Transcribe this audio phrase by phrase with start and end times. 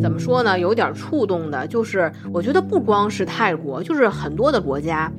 [0.00, 0.58] 怎么说呢？
[0.58, 5.10] 有点触动的，就是我觉得不光是泰国，就是很多的国家，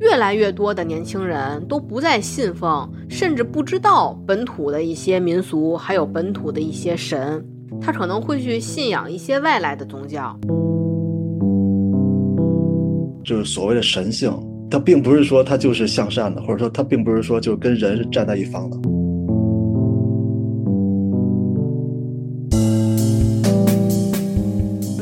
[0.00, 7.44] 越来越多的年轻人都不再信奉，甚至不知道本土的一些民俗，还有本土的一些神，
[7.80, 10.38] 他可能会去信仰一些外来的宗教。
[13.24, 14.30] 就是所谓的神性，
[14.70, 18.76] 它并不是说它就是向善的，或者说它并不是说就跟人是站在一方的。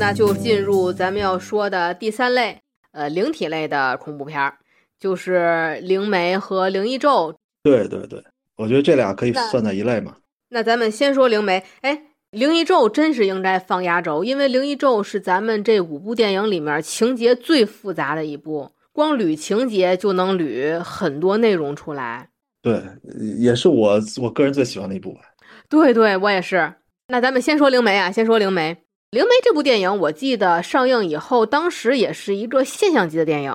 [0.05, 2.61] 那就进入咱们要说的第三类，
[2.93, 4.59] 呃，灵体类的恐怖片儿，
[5.01, 7.35] 就是灵媒和灵异咒。
[7.62, 8.23] 对对对，
[8.57, 10.17] 我觉得这俩可以算在一类嘛。
[10.51, 12.03] 那咱们先说灵媒，哎。
[12.33, 22.29] 灵异咒真是应该放压轴，因为灵异咒是咱们这五部电影里面情节最复杂的一部，光捋情节就能捋很多内容出来。
[22.61, 22.83] 对，
[23.39, 25.17] 也是我我个人最喜欢的一部。
[25.71, 26.75] 对对，我也是。
[27.09, 28.84] 那咱们先说灵媒啊，先说灵媒。
[29.15, 33.55] 灵媒这部电影，我记得上映以后，当时也是一个现象级的电影。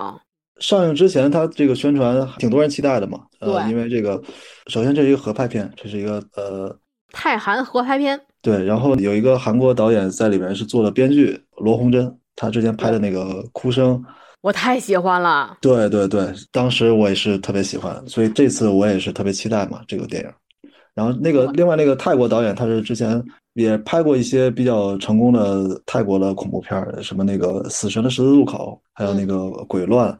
[0.58, 3.20] 上映之前，它这个宣传挺多人期待的嘛。
[3.38, 4.22] 对，因为这个，
[4.68, 6.74] 首先这是一个合拍片，这是一个呃
[7.12, 8.18] 泰韩合拍片。
[8.40, 13.98] 对，然后有一个韩国导演在里面是做了编剧，罗洪珍，他之前拍的那个《哭声》，
[14.40, 15.58] 我太喜欢了。
[15.60, 20.30] 对对对，当时我也是特别喜欢，所以这次我也是特别期待嘛这个电影。
[21.00, 29.34] 然后那个另外那个泰国导演，他是之前也拍过一些比较成功的泰国的恐怖片儿，什么那个《死神的十字路口》，还有那个
[29.66, 30.12] 《鬼乱》，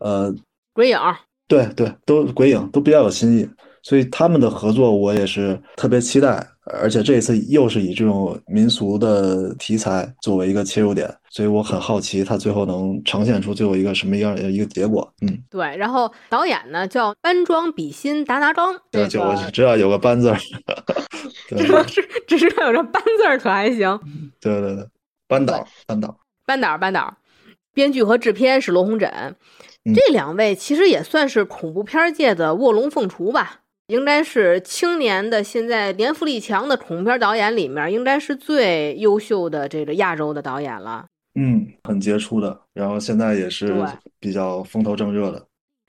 [0.00, 0.34] 呃，
[0.72, 0.98] 鬼影，
[1.46, 3.48] 对对，都鬼影都比较有新意。
[3.86, 15.08] 所以他们的合作我也是特别期待，而且这一次又是以这种民俗的题材作为一个切入点，所以我很好奇他最后能呈现出最后一个什么样的一个结果。
[15.20, 15.76] 嗯，对。
[15.76, 20.38] 然后导演呢叫班庄比心达达刚，对，就只要有个班字儿，
[21.56, 24.00] 只是只是有这班字儿可还行。
[24.40, 24.84] 对对对，
[25.28, 27.18] 班导班导班导班导，
[27.72, 29.36] 编剧和制片是罗红枕，
[29.94, 33.60] 这两位其实也算是恐怖片界的卧龙凤雏吧。
[33.88, 41.06] 应该是青年的，现在年富力强的恐怖片导演里面，应该是最优秀的这个亚洲的导演了。
[41.38, 43.86] 嗯，很杰出的，然后现在也是
[44.18, 45.46] 比较风头正热的。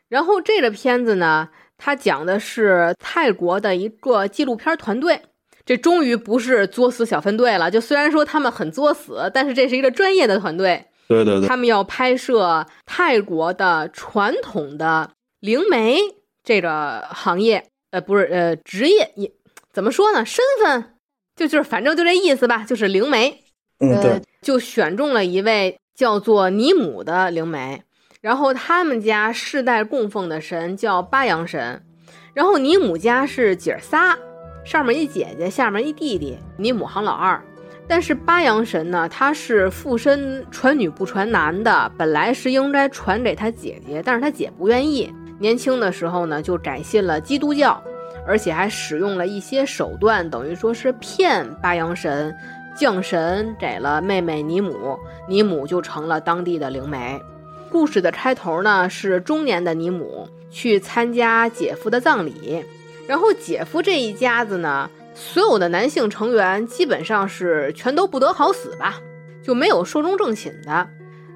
[0.09, 5.19] 然后这个片子呢，它讲的是泰国的一个纪录片团队，
[5.65, 7.71] 这终于不是作死小分队了。
[7.71, 10.85] 就虽然说他们很作死，但是这是一个专业的团队。
[11.07, 15.09] 对对对，他们要拍摄泰国的传统的
[15.39, 15.97] 灵媒
[16.43, 17.65] 这个行业。
[17.91, 19.31] 呃，不是，呃，职业也
[19.71, 20.25] 怎么说呢？
[20.25, 20.95] 身份
[21.35, 23.43] 就就是，反正就这意思吧，就是灵媒。
[23.79, 27.83] 嗯，对，就选中了一位叫做尼姆的灵媒，
[28.21, 31.85] 然后他们家世代供奉的神叫巴扬神，
[32.33, 34.17] 然后尼姆家是姐仨，
[34.65, 37.39] 上面一姐姐，下面一弟弟，尼姆行老二。
[37.87, 45.13] 但是八阳神呢，他是附身传女不传男的，本来是应该传给他姐姐，但是他姐不愿意。
[45.39, 47.81] 年轻的时候呢，就改信了基督教，
[48.25, 52.35] 而且还使用了一些手段，等于说是骗八阳神
[52.75, 54.97] 降神给了妹妹尼姆，
[55.27, 57.21] 尼姆就成了当地的灵媒。
[57.69, 62.63] 故事的开头呢，是中年的尼姆去参加姐夫的葬礼，
[63.07, 68.95] 然后姐夫这一家子呢，所有的男性成员基本上是全都不得好死吧，
[69.43, 70.87] 就没有寿终正寝的。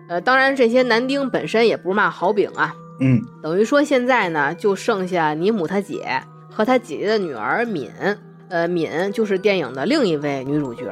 [0.07, 2.75] 呃，当然这些男丁本身也不是嘛好饼啊。
[3.01, 7.91] 嗯，等于说现在呢，就剩下尼姆他姐和他姐姐的女儿敏，
[8.47, 10.85] 呃，敏就是电影的另一位女主角。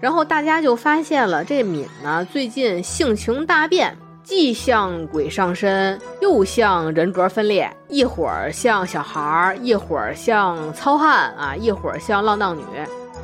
[0.00, 12.62] 然后大家就发现了，这敏呢最近性情大变，既像鬼上身，又像人格分裂，一会儿像小孩儿，一会儿像糙汉啊，一会儿像浪荡女。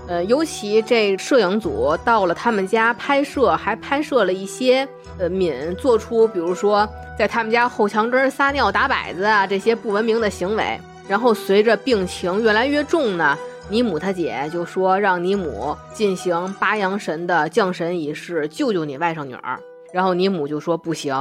[0.07, 4.87] 呃，尤其这摄影组到了他们家拍摄，还拍摄了一些
[5.19, 6.89] 呃敏做出，比如说
[7.19, 10.81] 在他们家后墙根撒尿打摆子啊这些不文明的行为。
[11.07, 13.37] 然后随着病情越来越重呢，
[13.69, 19.61] 尼姆他姐就说让尼姆进行八阳神的降神仪式，救救你外甥女儿。
[19.93, 21.15] 然后尼姆就说不行，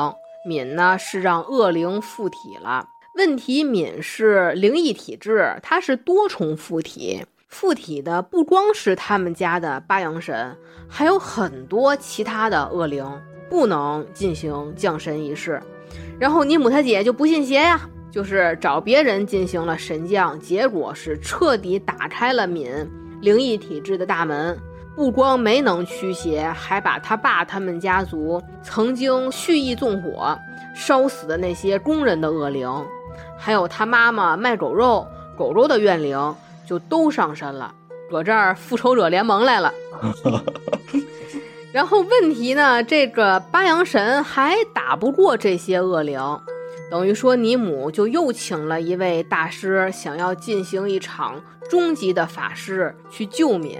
[0.47, 2.88] 敏呢是让恶灵附体了。
[3.15, 7.25] 问题敏是灵异体质，它是多重附体。
[7.47, 10.57] 附体的不光是他们家的八阳神，
[10.89, 13.06] 还有很多其他的恶灵，
[13.53, 15.61] 不能进行降神仪式。
[16.17, 17.79] 然后尼姆他姐就不信邪呀，
[18.09, 22.67] 就是找别人进行了神降，结果是彻底打开了敏
[23.21, 24.57] 灵异体质的大门。
[24.95, 30.35] 不光没能驱邪，还把他爸他们家族曾经蓄意纵火
[30.73, 32.67] 烧死的那些工人的恶灵，
[33.38, 35.06] 还有他妈妈卖狗肉
[35.38, 36.35] 狗肉的怨灵。
[36.65, 37.71] 就都上身了，
[38.09, 39.71] 搁这儿复仇者联盟来了。
[41.73, 46.21] 然后问题呢，这个八阳神还打不过这些恶灵，
[46.91, 53.79] 等于说尼姆就又请了一位大师，想要进行一场终极的法师去救敏，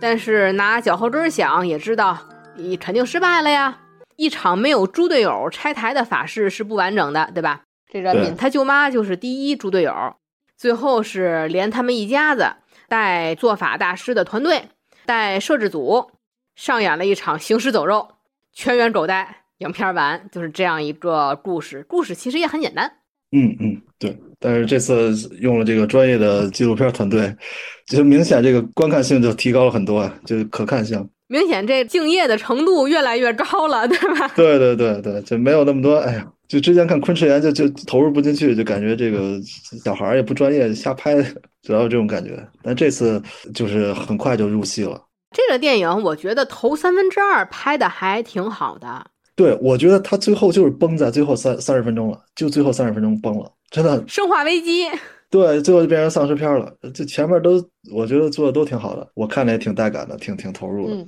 [0.00, 2.16] 但是拿脚后跟想也知道，
[2.54, 3.80] 你肯定失败了呀。
[4.14, 7.62] 一场没有猪队友拆台的法事是不完整的，对吧？
[7.90, 10.14] 这个敏他舅妈就是第一猪队友，
[10.56, 12.52] 最后是连他们一家子
[12.88, 14.68] 带做法大师的团队，
[15.04, 16.12] 带摄制组。
[16.56, 18.08] 上演了一场行尸走肉，
[18.52, 19.44] 全员狗带。
[19.58, 22.92] 影片完就是这样一个故事，故事其实也很简单。
[23.32, 24.14] 嗯嗯，对。
[24.38, 27.34] 但是这次用了这个专业的纪录片团队，
[27.86, 31.08] 就明显这个观看性就提高了很多啊，就是可看性。
[31.28, 34.28] 明显这敬业的程度越来越高了，对吧？
[34.36, 35.96] 对对对对，就没有那么多。
[35.96, 39.40] 哎呀，就之前看昆池岩就就投入不进去，就感觉这个
[39.82, 41.14] 小孩也不专业，瞎拍，
[41.64, 42.46] 主要这种感觉。
[42.62, 43.22] 但这次
[43.54, 45.02] 就是很快就入戏了。
[45.36, 49.06] 这个电影我觉得头三分之二拍的还挺好的。
[49.34, 54.02] 对，我觉得他最后就是崩在最后三三十分钟了，就最后三十分钟崩了，真的。
[54.08, 54.88] 生化危机。
[55.28, 56.72] 对，最后就变成丧尸片了。
[56.94, 57.62] 这前面都
[57.92, 60.94] 我觉得做的都挺好的，我看着也挺带感的，挺挺投入的。
[60.94, 61.06] 嗯，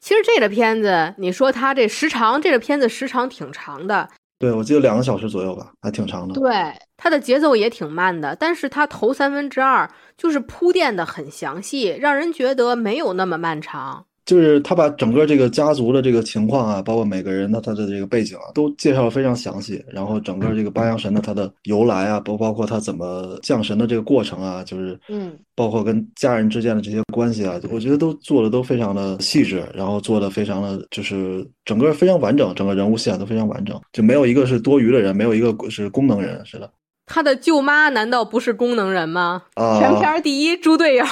[0.00, 4.08] 其实这个片子，你说它这时长，这个片子时长挺长的。
[4.42, 6.34] 对，我记得两个小时左右吧，还挺长的。
[6.34, 6.52] 对，
[6.96, 14.06] 它的节奏也挺慢的，但是它头三分之二就是铺垫的很详细，让人觉得没有那么漫长。
[14.24, 19.84] 就是他把整个这个家族的这个情况啊，包括每个人的他的这个背景啊，都介绍的非常详细。
[19.92, 36.70] 然后整个这个八阳神的他的由来啊，包包括他怎么降神的这个过程啊，就是嗯，包括跟家人之间的这些关系啊，我觉得都做的都非常的细致，然后做的非常的就是整个非常完整，整个人物线都非常完整，就没有一个是多余的人，没有一个是功能人似的。
[37.12, 39.42] 他的舅妈难道不是功能人吗？
[39.54, 41.04] 啊，全片第一猪队友。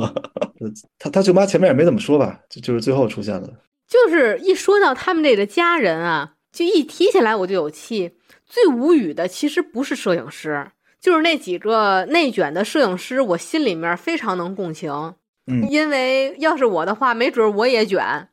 [0.98, 3.50] 他他舅妈前面也没怎么说吧，就就是最后出现的。
[3.88, 8.18] 就是一说到他们这个家人啊，就一提起来我就有气。
[8.44, 10.70] 最无语的其实不是摄影师，
[11.00, 14.92] 就是那几个内卷的摄影师，我心里面非常能共情。
[15.46, 18.28] 嗯，因为要是我的话，没准我也卷。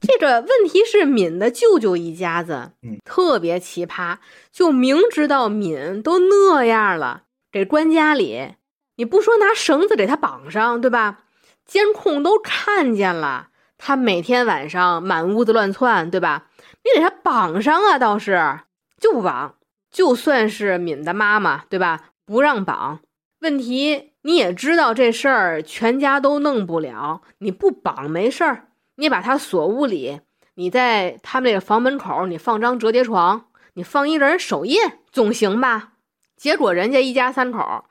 [0.00, 4.16] 这个问题是敏的舅舅一家子，嗯，特别奇葩。
[4.50, 8.54] 就明知道敏都那样了，给关家里，
[8.96, 11.24] 你不说拿绳子给他绑上，对吧？
[11.66, 16.48] 监控都看见了，他每天晚上满屋子乱窜，对吧？
[16.82, 18.60] 你给他绑上啊，倒是
[18.98, 19.56] 就不绑。
[19.90, 22.12] 就算是敏的妈妈，对吧？
[22.24, 23.00] 不让绑。
[23.40, 28.68] 问题你也知道这事儿全家都弄不了，你不绑没事儿。
[29.00, 30.20] 你把他锁屋里，
[30.56, 35.92] 你在他们那个房门口，你放张折叠床，你放一人守夜总行吧？
[36.36, 37.86] 结果人家一家三口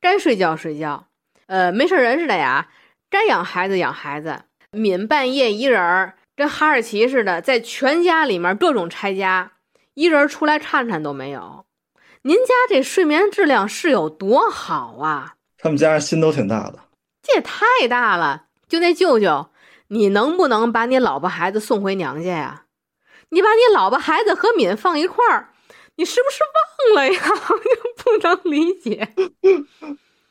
[0.00, 1.08] 该睡觉睡觉，
[1.46, 2.68] 呃，没事人似的呀，
[3.10, 4.44] 该养孩子养孩子。
[4.70, 9.52] 敏半夜一人儿跟哈士奇似的，在全家里面各种拆家，
[9.92, 11.66] 一人出来看看都没有。
[12.22, 15.34] 您家这睡眠质量是有多好啊？
[15.58, 16.78] 他们家心都挺大的，
[17.22, 18.46] 这也太大了。
[18.66, 19.50] 就那舅舅。
[19.88, 22.62] 你能不能把你老婆孩子送回娘家呀？
[23.30, 25.50] 你把你老婆孩子和敏放一块儿，
[25.96, 26.42] 你是不是
[26.94, 27.20] 忘了呀？
[28.04, 29.08] 不能理解，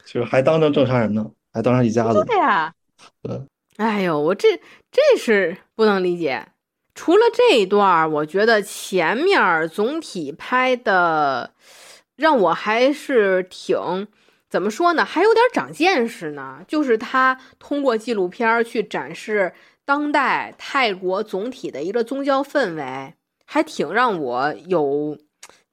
[0.05, 2.23] 就是还当成正常人呢，还当成一家子。
[2.25, 2.73] 对呀，
[3.21, 3.41] 对。
[3.77, 4.57] 哎呦，我这
[4.89, 6.47] 这是不能理解。
[6.93, 11.51] 除了这一段，我觉得前面总体拍的
[12.15, 14.07] 让我还是挺。
[14.55, 15.03] 怎么说呢？
[15.03, 16.61] 还有点长见识呢。
[16.65, 19.51] 就是他通过纪录片去展示
[19.83, 25.17] 当代泰国总体的一个宗教氛围，还挺让我有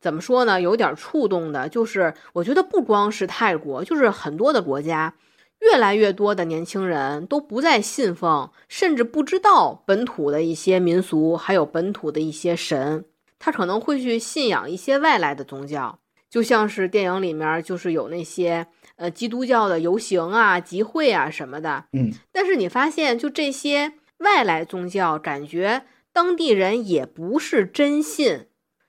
[0.00, 0.60] 怎么说呢？
[0.60, 1.68] 有点触动的。
[1.68, 5.14] 就是我觉得不光是泰国，就是很多的国家，
[5.60, 13.04] 越来越多的年轻人都不再信奉，甚至不知道本土的一些民俗，还有本土的一些神，
[13.38, 16.00] 他可能会去信仰一些外来的宗教。
[16.32, 28.46] 就像是电影里面，就是有那些呃基督教的游行啊、集会啊什么的，嗯，但是你发现，就这些外来宗教，感觉当地人也不是真信，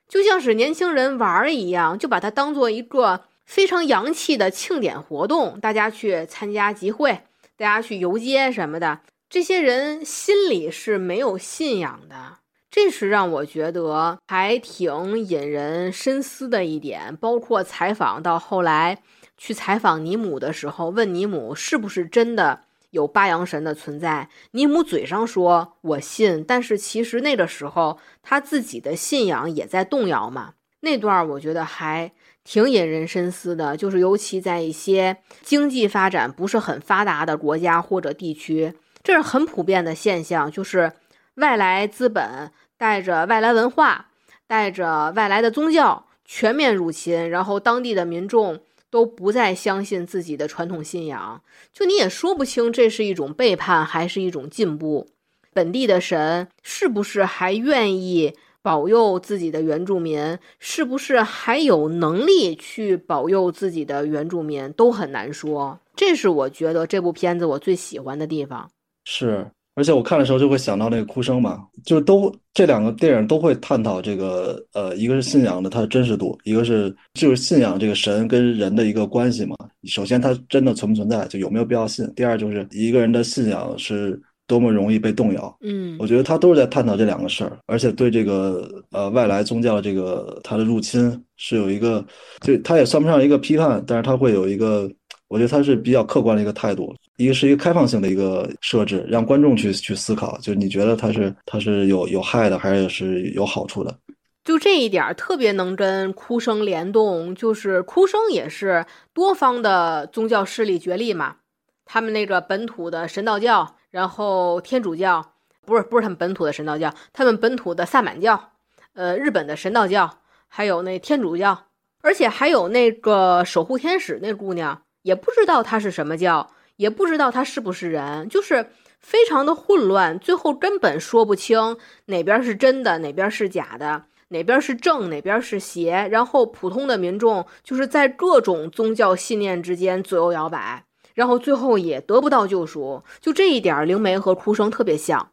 [0.08, 7.20] 就像是年轻人玩一样，就把它当做一个非常洋气的庆典活动，大家去参加集会，
[7.58, 12.38] 大家去游街什么的，这些人心里是没有信仰的。
[12.74, 18.98] 这是让我觉得还挺引人深思的一点，包括采访到后来
[19.38, 30.54] 去采访尼姆的时候，问尼姆是不是真的有八阳神的存在，尼姆嘴上说我信，但是其实那个时候他自己的信仰也在动摇嘛。
[30.80, 32.10] 那段我觉得还
[32.42, 40.94] 挺引人深思的，就是尤其在一些经济发展不是很发达的国家或者地区，这是很普遍的现象，就是。
[41.38, 44.08] 外来资本带着外来文化，
[44.46, 55.08] 带着外来的宗教全面入侵，然后当地的民众都不再相信自己的传统信仰，就你也说不清这是一种背叛还是一种进步。
[55.52, 60.38] 本地的神是不是还愿意保佑自己的原住民？
[60.58, 64.72] 是不是还有能力去保佑自己的原住民？
[64.72, 65.78] 都很难说。
[65.94, 68.68] 这是我觉得这部片子我最喜欢的地方。
[69.04, 79.56] 是，而且我看的时候就会想到那个哭声嘛，就是都这两个电影都会探讨这个呃，一个是信仰的它的真实度，一个是就是信仰这个神跟人的一个关系嘛。
[79.84, 84.20] 首先，它真的存不存在，就有没有必要信；第二，就是一个人的信仰是。
[84.46, 85.56] 多么容易被动摇？
[85.62, 92.04] 嗯，我觉得他都是在探讨这两个事儿，而且对这个呃外来宗教这个它的入侵是有一个，
[92.42, 94.86] 就他也算不上一个批判，但是他会有一个，
[95.34, 103.98] 我觉得他是比较客观的一个态度，一个是一个开放性的一个设置，让观众去去思考，就你觉得他是他是有有害的，还是是有好处的？
[104.44, 111.38] 就这一点特别能跟哭声联动，就是哭声也是多方的宗教势力角力嘛，
[111.84, 113.74] 他们那个本土的神道教。
[113.90, 118.52] 然后天主教不是不是他们本土的神道教，他们本土的萨满教，
[118.92, 121.66] 呃，日本的神道教，还有那天主教，
[122.02, 140.84] 而且还有那个守护天使那姑娘，也不知道他是什么教，也不知道他是不是人，就是非常的混乱，最后根本说不清哪边是真的，哪边是假的，哪边是正，哪边是邪，然后普通的民众就是在各种宗教信念之间左右摇摆。
[141.12, 145.30] 然后最后也得不到救赎，就这一点，灵媒和哭声特别像。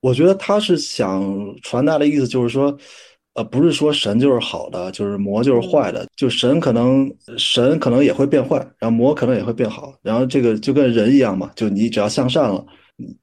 [0.00, 1.22] 我觉得他是想
[1.62, 2.76] 传达的意思就是说，
[3.34, 12.64] 呃，不是说神就是好的，就是魔就是坏的，就神可能神可能也会变坏，然后魔可能也会变好，然后这个就跟人一样嘛，就你只要向善了，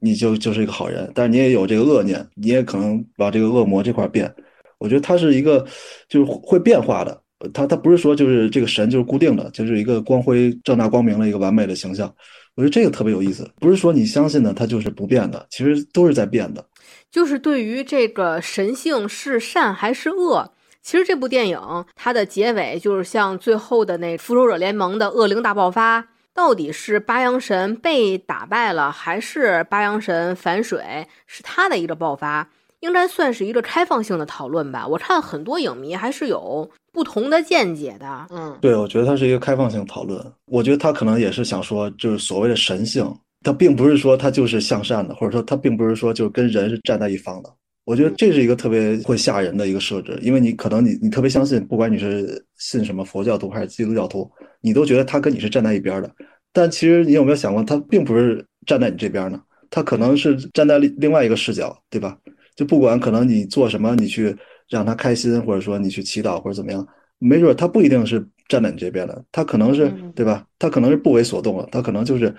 [0.00, 4.32] 你就就是一个好人，但是你也有这个恶念，你也可能往这个恶魔这块变。
[4.78, 5.66] 我觉得他是一个
[6.08, 7.20] 就是会变化的。
[7.52, 12.12] 他他不是说就是这个神就是固定的，就是一个光辉正大光明的一个完美的形象。
[12.56, 16.64] 我觉得这个特别有意思，不是说你相信的它就是不变的，其实都是在变的。
[17.10, 32.48] 就是对于这个神性是善还是恶，其实这部电影它的结尾就是像最后的那复仇者联盟的恶灵大爆发，到底是八阳神被打败了，还是八阳神反水是他的一个爆发？
[32.80, 34.86] 应该算是一个开放性的讨论吧。
[34.86, 38.26] 我看很多影迷还是有不同的见解的。
[38.30, 40.24] 嗯，对，我觉得它是一个开放性讨论。
[40.46, 43.12] 我觉得他可能也是想说，就是所谓的神性，
[43.48, 47.50] 它并不是说它就是向善的，或者说它并不是说就跟人是站在一方的。
[47.86, 56.10] 我觉得这是一个特别会吓人的一个设置，因为你可能你你特别相信，不管你是信什么佛教徒还是基督教徒，你都觉得他跟你是站在一边的。
[56.52, 59.40] 但其实你有没有想过，他并不是站在你这边呢？
[59.70, 62.18] 他可能是站在另另外一个视角，对吧？
[62.54, 64.36] 就不管可能你做什么，你去
[64.68, 66.86] 让他开心，或者说你去祈祷或者怎么样，
[67.18, 70.44] 没准他不一定是站在你这边的，他可能是对吧？
[70.58, 72.34] 他可能是不为所动了，他可能就是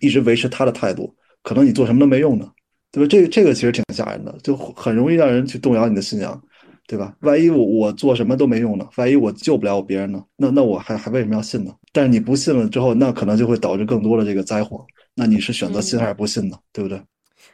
[0.00, 2.48] 一直维持他的态度，可能你做什么都没用的，
[2.92, 3.08] 对吧？
[3.08, 6.40] 这个这个其实挺吓人的，就很容易让人去动摇你的信仰，
[6.86, 7.14] 对吧？
[7.20, 8.88] 万一我我做什么都没用呢？
[8.96, 10.22] 万一我救不了别人呢？
[10.36, 11.72] 那那我还还为什么要信呢？
[11.92, 14.84] 但是你不信了之后，那可能就会导致更多的这个灾祸。
[15.14, 16.56] 那你是选择信还是不信呢？
[16.72, 17.02] 对不对？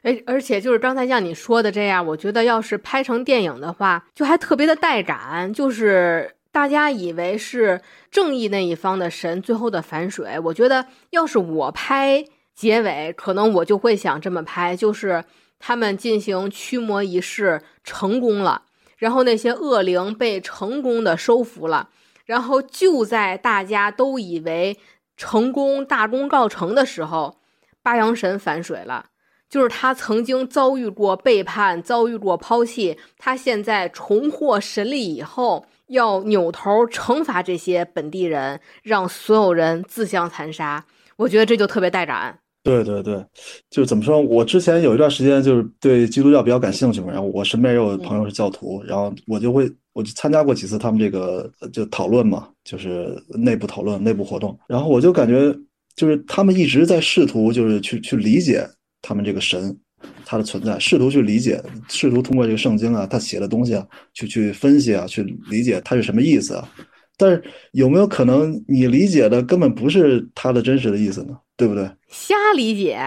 [0.02, 5.52] 而而且就是刚才像你说的这样，我觉得要是拍成电影的话，就还特别的带感。
[5.52, 15.22] 就是大家以为是正义那一方的神最后的反水，我觉得要是我拍结尾，可能我就会想这么拍，就是
[15.58, 18.62] 他们进行驱魔仪式成功了，
[18.96, 21.90] 然后那些恶灵被成功的收服了，
[22.24, 24.78] 然后就在大家都以为
[25.14, 27.36] 成功大功告成的时候，
[27.82, 29.10] 八阳神反水了。
[29.50, 40.84] 就是他曾经遭遇过背叛，遭遇过抛弃，他现在重获神力以后，要扭头惩罚这些本地人，让所有人自相残杀。
[41.16, 42.38] 我觉得这就特别带感。
[42.62, 43.24] 对对对，
[43.70, 44.20] 就怎么说？
[44.20, 55.56] 我之前有一段时间就是对基督教比较感兴趣嘛，然后我身边也有朋友是教徒，然后我就会我就参加过几次他们这个就讨论嘛，就是内部讨论、内部活动，然后我就感觉
[55.94, 58.68] 就是他们一直在试图就是去去理解。
[59.02, 59.78] 他们这个神，
[60.24, 66.68] 他的存在，试图去理解，试图通过这个圣经啊，他写的东西啊，去去分析啊，去理解它是什么意思啊。
[67.16, 71.36] 但是有没有可能，你理解的根本不是他的真实的意思呢？
[71.56, 71.90] 对不对？
[72.08, 72.98] 瞎理解。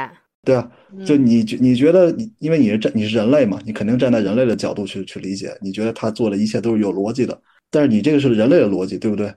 [0.43, 0.71] 对啊，
[1.05, 7.39] 就你觉你觉得，因为你是站你是人类嘛，你肯定站在人类的角度去去理解，你觉得他做的一切都是有逻辑的。
[7.69, 9.31] 但是你这个是人类的逻辑，对不对？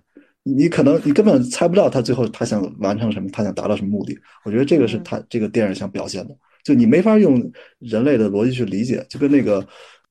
[0.45, 4.16] 你可能你根本猜不到他最后他想完成什么，他想达到什么目的。
[4.45, 6.35] 我觉得这个是他这个电影想表现的。
[6.62, 9.66] 就你没法用人类的逻辑去理解，就跟那个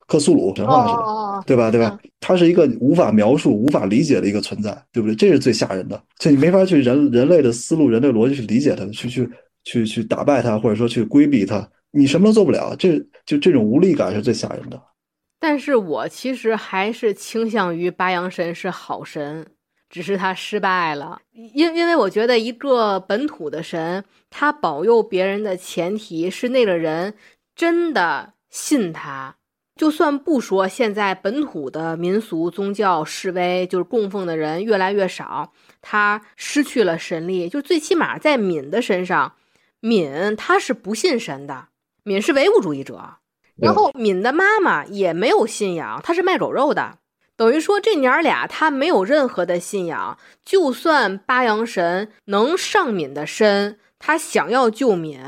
[0.07, 1.71] 克苏鲁神话似的，对吧？
[1.71, 1.97] 对吧？
[2.19, 5.15] 它是一个无法描述、无法理解的一个存在，对不对？
[5.15, 9.29] 这是最吓人的，就你没法去人人类的思路、人类逻辑去理解它，去去
[9.63, 12.75] 去去打败它，或者说去规避它，你什么都做不了。
[12.77, 14.81] 这就这种无力感是最吓人的。
[15.39, 19.47] 但是我其实还是倾向于八阳神是好神，
[19.91, 21.21] 只是他失败了。
[21.33, 27.13] 因因为我觉得一个本土的神，他保佑别人的前提是那个人
[27.55, 29.35] 真的信他。
[29.75, 37.49] 就算不说现在本土的民俗宗教示威，就是供奉的人越来越少，他失去了神力。
[37.49, 39.33] 就最起码在敏的身上，
[39.79, 41.67] 敏他是不信神的，
[42.03, 43.17] 敏是唯物主义者。
[43.57, 46.97] 然后敏的妈妈也没有信仰，她是卖狗肉的，
[47.41, 50.15] 等于说这娘俩她没有任何的信仰。
[50.45, 55.19] 就算八阳神能上敏的身，她想要救敏，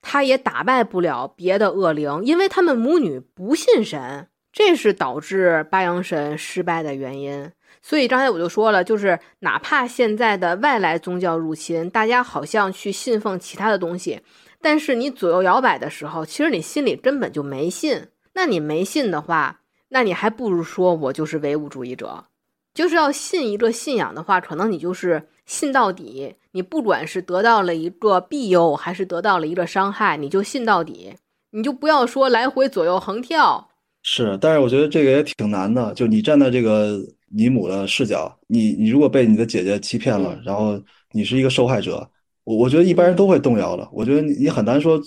[0.00, 7.52] 她也打败不了别的恶灵，因为他们母女不信神，这是导致八阳神失败的原因。
[7.82, 14.22] 所以刚才我就说了，就是哪怕现在的外来宗教入侵，大家好像去信奉其他的东西。
[14.62, 18.06] 但是你左右摇摆的时候，其实你心里根本就没信。
[18.32, 19.60] 那你没信的话，
[19.90, 22.24] 那你还不如说我就是唯物主义者。
[22.72, 26.34] 就是要信一个信仰的话，可能你就是信到底。
[26.52, 31.14] 你不管是得到了一个庇佑，还是得到了一个伤害，你就信到底。
[31.50, 33.68] 你就不要说来回左右横跳。
[34.02, 35.92] 是，但是我觉得这个也挺难的。
[35.94, 40.80] 就你站在这个尼姆的视角，你你如果被你的姐姐欺骗了，然后
[41.10, 42.08] 你是一个受害者。
[42.44, 43.86] 我我觉得一般人都会动摇的。
[43.92, 44.98] 我觉得你你很难说，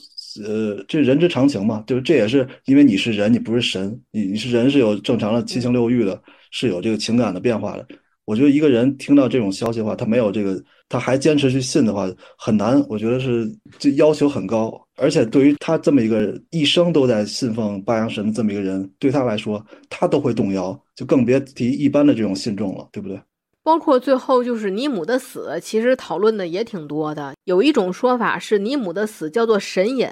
[0.42, 6.22] 呃，这人之常情嘛，就是这也是因为你是人，你不是神，你你是人是有正常的七情六欲的，
[6.52, 7.86] 是有这个情感的变化的。
[8.26, 12.82] 我觉得一个人听到这种消息的话，他没有这个，他还坚持去信的话，很难。
[12.88, 23.20] 我觉得是这要求很高，而且对于他这么一个一生都在信奉八阳神的这么一个人，对他来说，他都会动摇，就更别提一般的这种信众了，对不对？
[23.64, 27.34] 包括最后就是尼姆的死，其实讨论的也挺多的。
[27.46, 30.10] 有一种说法是尼姆的死叫做神隐，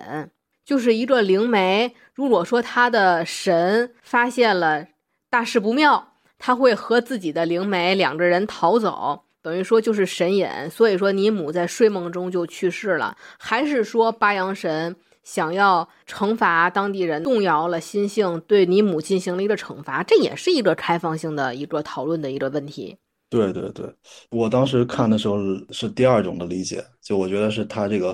[0.64, 4.88] 就是一个灵媒，如果说他的神发现了
[5.30, 10.48] 大事不妙，他会和自己的灵媒两个人逃走，等于说就是神隐。
[10.70, 20.02] 所以说尼姆在睡梦中就去世了，还是说八阳神想要惩罚当地人，动摇了心性，对尼姆进行了一个惩罚？
[20.04, 22.98] 这也是一个开放性的一个讨论的一个问题。
[23.32, 23.86] 对对对，
[24.30, 25.38] 我当时看的时候
[25.72, 28.10] 是第二种的理解，就我觉得是他这个，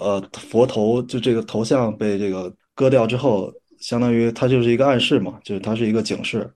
[0.00, 6.52] 呃，佛头就这个头像被这个割掉之后，相当于它就是一个暗示嘛，就是它是一个警示。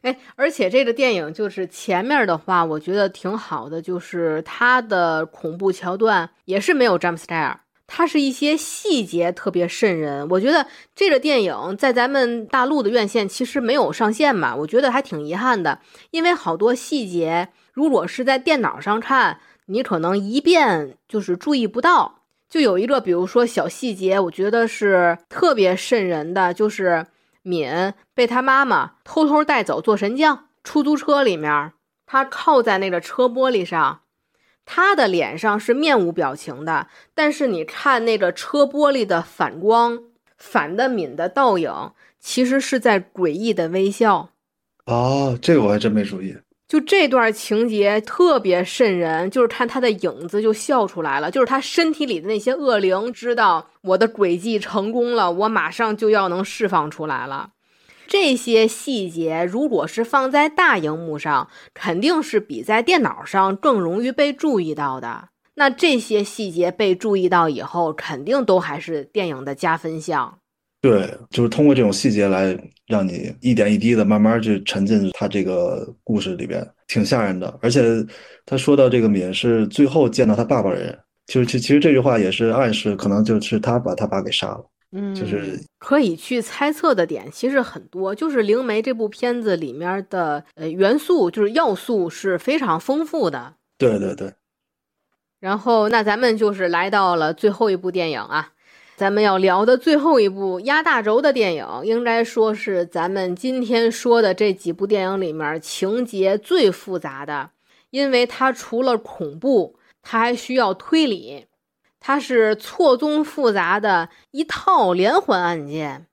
[0.00, 7.56] 哎，而且这个电影就是前面的话，我觉得挺好的，就是它的恐怖桥段也是没有 jump scare。
[7.90, 22.16] 它是一些细节特别瘆人，我觉得这个电影在咱们大陆的院线其实没有上线嘛，我觉得还挺遗憾的，因为好多细节如果是在电脑上看，你可能一遍就是注意不到。
[22.50, 27.06] 就有一个，比如说小细节，我觉得是特别瘆人的，就是
[27.42, 31.72] 敏被他妈妈偷偷带走做神将，出租车里面，
[32.06, 34.00] 他靠在那个车玻璃上。
[34.70, 39.98] 他的脸上是面无表情的，但是你看那个车玻璃的反光，
[40.36, 44.28] 反的敏的倒影，其实是在诡异的微笑。
[44.84, 46.36] 哦，这个我还真没注意。
[46.68, 57.52] 就这段情节特别瘆人，就是看他的影子就笑出来了，就是他身体里的那些恶灵知道我的诡计成功了，我马上就要能释放出来了。
[58.08, 65.28] 这些细节如果是放在大荧幕上，肯定是比在电脑上更容易被注意到的。
[65.54, 70.38] 那这些细节被注意到以后，肯定都还是电影的加分项。
[70.80, 77.58] 对，就是通过这种细节来让你一点一滴的慢慢去沉浸他这个故事里边，挺吓人的。
[77.60, 77.82] 而且
[78.46, 84.64] 他说到这个敏是最后见到他爸爸的人，就是其其实这句话也是暗示，可能就是他把他爸给杀了。
[84.92, 93.54] 嗯，就是可以去猜测的点其实很多，就是《灵媒》这部片子里面的呃元素，就是要素是非常丰富的。
[93.76, 94.32] 对对对。
[95.40, 98.52] 然后，那咱们就是来到了最后一部电影啊，
[98.96, 107.50] 咱们要聊的最后一部压大轴的电影，应该说是咱们今天说的这几部电影里面情节最复杂的，
[107.90, 111.44] 因为它除了恐怖，它还需要推理。
[112.00, 116.06] 它是错综复杂的一套连环案件，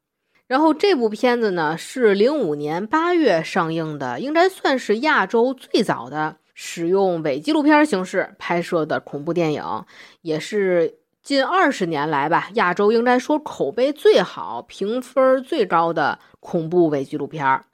[0.48, 9.64] 然后这部片子呢是零五年八月上映的，应该算是亚洲最早的使用伪纪录片形式拍摄的恐怖电影，
[10.22, 17.66] 也是近二十年来吧，亚洲应该说口碑最好、评分最高的恐怖伪纪录片儿，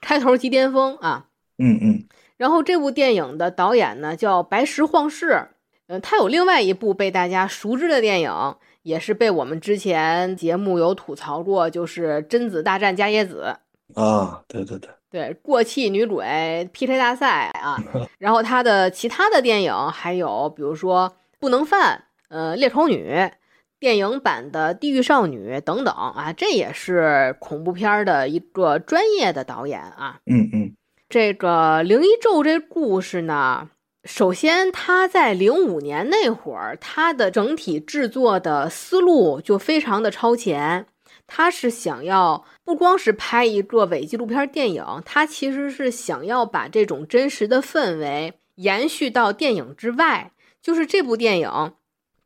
[0.00, 1.26] 开头即巅峰啊。
[1.58, 2.04] 嗯嗯。
[2.36, 5.50] 然后这部电影的导演呢叫白石晃士，
[5.88, 13.56] 嗯，他有另外一部被大家熟知的电影，也是被我们之前节目有吐槽过，就是《贞子大战伽椰子》
[14.00, 14.90] 啊，对对对。
[15.10, 17.78] 对过气女鬼 PK 大赛啊，
[18.18, 23.12] 然后他的其他的电影还有，比如说《不能犯》、呃《猎头女》、
[23.78, 30.18] 电影版的《地狱少女》等等啊，这也是恐怖片的一个专业的导演啊。
[30.26, 30.74] 嗯嗯，
[31.08, 33.68] 这个《灵异咒》这故事呢，
[34.04, 40.86] 首先他在零五年那会儿，他的整体制作的思路就非常的超前。
[41.26, 50.32] 他是想要不光是拍一个伪纪录片电影，他其实是想要把这种真实的氛围延续到电影之外。
[50.60, 51.72] 就是这部电影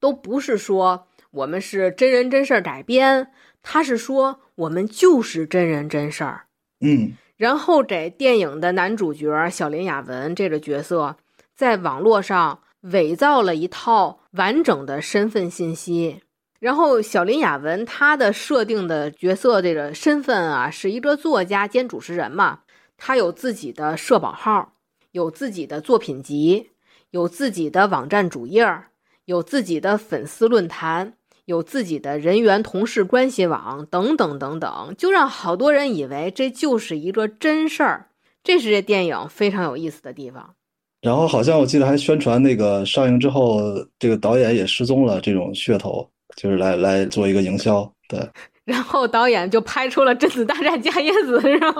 [0.01, 3.31] 都不是说我们是真人真事儿改编，
[3.63, 6.47] 他是说我们就是真人真事儿。
[6.81, 11.17] 嗯，然后给电影的男主角小林雅文这个角色，
[11.59, 16.23] 在网络上伪造了一套完整的身份信息。
[16.61, 22.61] 然后，小林雅文她的设定的角色这个身份啊，是一个作家兼主持人嘛。
[22.97, 24.75] 她有自己的社保号，
[25.11, 26.71] 有自己的作品集，
[27.11, 28.85] 有自己的网站主页，
[29.25, 31.15] 有自己的粉丝论坛，
[31.47, 38.11] 有自己的人员同事关系网等等等等，就让好多人以为这就是一个真事儿。
[38.45, 40.55] 这是这电影非常有意思的地方。
[41.01, 43.61] 然后好像我记得还宣传那个上映之后，
[43.99, 46.09] 这个导演也失踪了，这种噱头。
[46.37, 48.21] 就是来来做一个营销，对。
[48.65, 51.73] 然后导演就拍出了《甄子大战伽椰子》，是吗？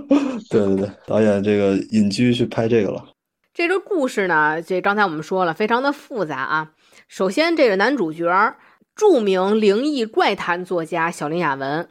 [0.50, 3.04] 对对对，导演这个隐居去拍这个了。
[3.52, 6.72] 这个故事呢，这刚才我们说了，非常的复杂啊。
[7.06, 8.56] 首先，这个男主角
[8.96, 11.88] 著名灵异怪谈作家小林雅文，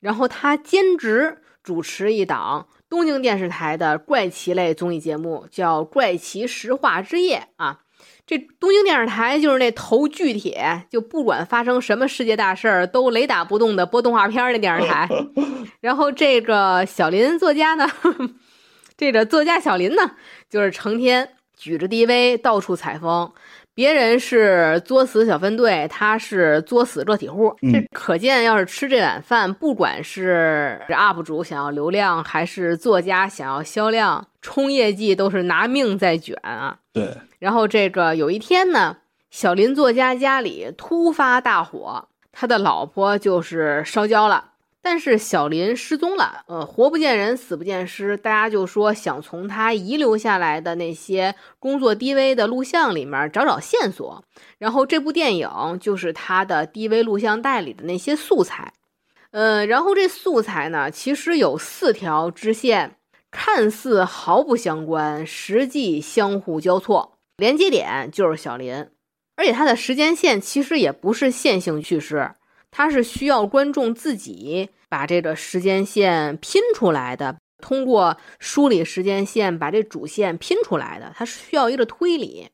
[0.00, 7.78] 然后他兼职主持一档东京电视台的怪奇类综艺节目，叫《怪奇石化之夜》啊。
[8.26, 15.08] 这东京电视台就是那头巨铁，就不管发生什么世界大事儿都雷打不动的播动画片儿那电视台。
[15.80, 17.88] 然后这个小林作家呢，
[18.94, 20.10] 这个作家小林呢，
[20.50, 23.32] 就是成天举着 DV 到处采风。
[23.74, 27.56] 别人是作死小分队，他是作死个体户。
[27.60, 36.78] 这可见，要是吃这碗饭，不管是 UP 主想要流量，还是作家想要销量、冲业绩，都是拿命在卷啊。
[36.92, 37.16] 对。
[37.38, 38.98] 然后这个有一天呢，
[39.30, 44.51] 小林作家家里突发大火，他的老婆就是烧焦了。
[44.84, 54.24] 但是小林失踪了，呃，活不见人，死不见尸，大家就说想从他遗留下来的那些工作 DV 的录像里面找找线索，
[54.58, 55.48] 然后这部电影
[55.80, 58.72] 就是他的 DV 录像带里的那些素材，
[59.30, 62.96] 呃，然后这素材呢，其实有四条支线，
[63.30, 68.88] 看似毫不相关，实际相互交错，连接点就是小林，
[69.36, 72.32] 而且它的时间线其实也不是线性叙事。
[72.72, 82.48] 它是需要观众自己把这个时间线拼出来的，通过梳理时间线把这主线拼出来的，它是需要一个推理。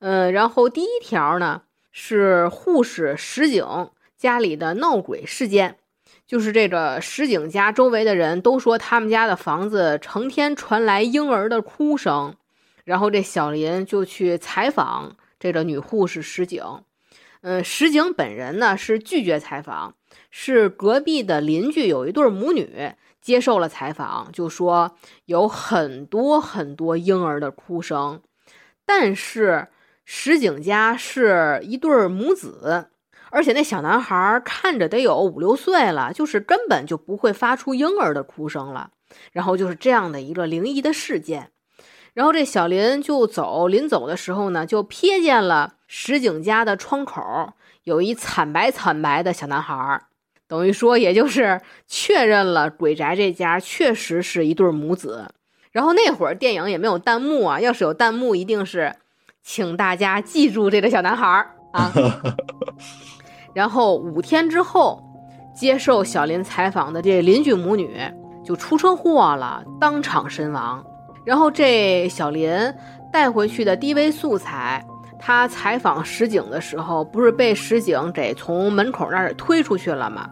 [0.00, 5.76] 嗯，然后第一条呢是护士石井家里的闹鬼事件，
[6.26, 12.34] 就是这个石井家周围的人都说他们家的房子成天传来婴儿的哭声，
[12.84, 16.62] 然后这小林就去采访这个女护士石井。
[17.46, 19.96] 嗯，石井本人呢是拒绝采访，
[20.30, 28.22] 是隔壁的邻居有一对母女接受了采访，就说有很多很多婴儿的哭声，
[28.86, 29.68] 但是
[30.06, 32.86] 石井家是一对母子，
[33.30, 38.92] 而且那小男孩看着得有五六岁了，就是根本就不会发出婴儿的哭声了，
[39.32, 41.50] 然后就是这样的一个灵异的事件。
[42.14, 47.22] 然后这小林就走，临走的时候呢，就瞥见了石井家的窗口
[47.84, 50.02] 有一惨白惨白的小男孩，
[50.48, 55.32] 等于说也就是确认了鬼宅这家确实是一对母子。
[55.70, 58.96] 然后那会儿电影也没有弹幕啊，要是有弹幕，一定是
[59.40, 61.92] 请大家记住这个小男孩啊。
[63.54, 65.00] 然后五天之后，
[65.54, 67.96] 接受小林采访的这邻居母女
[68.44, 70.84] 就出车祸了，当场身亡。
[71.24, 72.50] 然后这小林
[73.12, 74.84] 带回去的 DV 素材，
[75.26, 80.28] 他采访石井的时候，不是被石井给从门口那儿推出去了吗？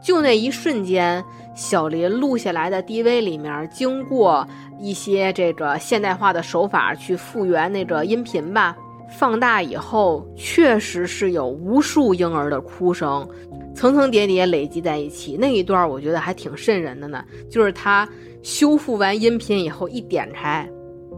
[0.00, 1.24] 就那一瞬间，
[1.56, 4.46] 小林录下来的 DV 里面，经过
[4.78, 8.76] 一些这个现代化的手法去复原那个音频吧，
[9.10, 13.28] 放大以后，确实是有无数婴儿的哭声，
[13.74, 15.36] 层层叠叠累积在一起。
[15.36, 18.08] 那一段我觉得还挺瘆人的呢，就是他
[18.40, 20.64] 修复完音频以后一点开，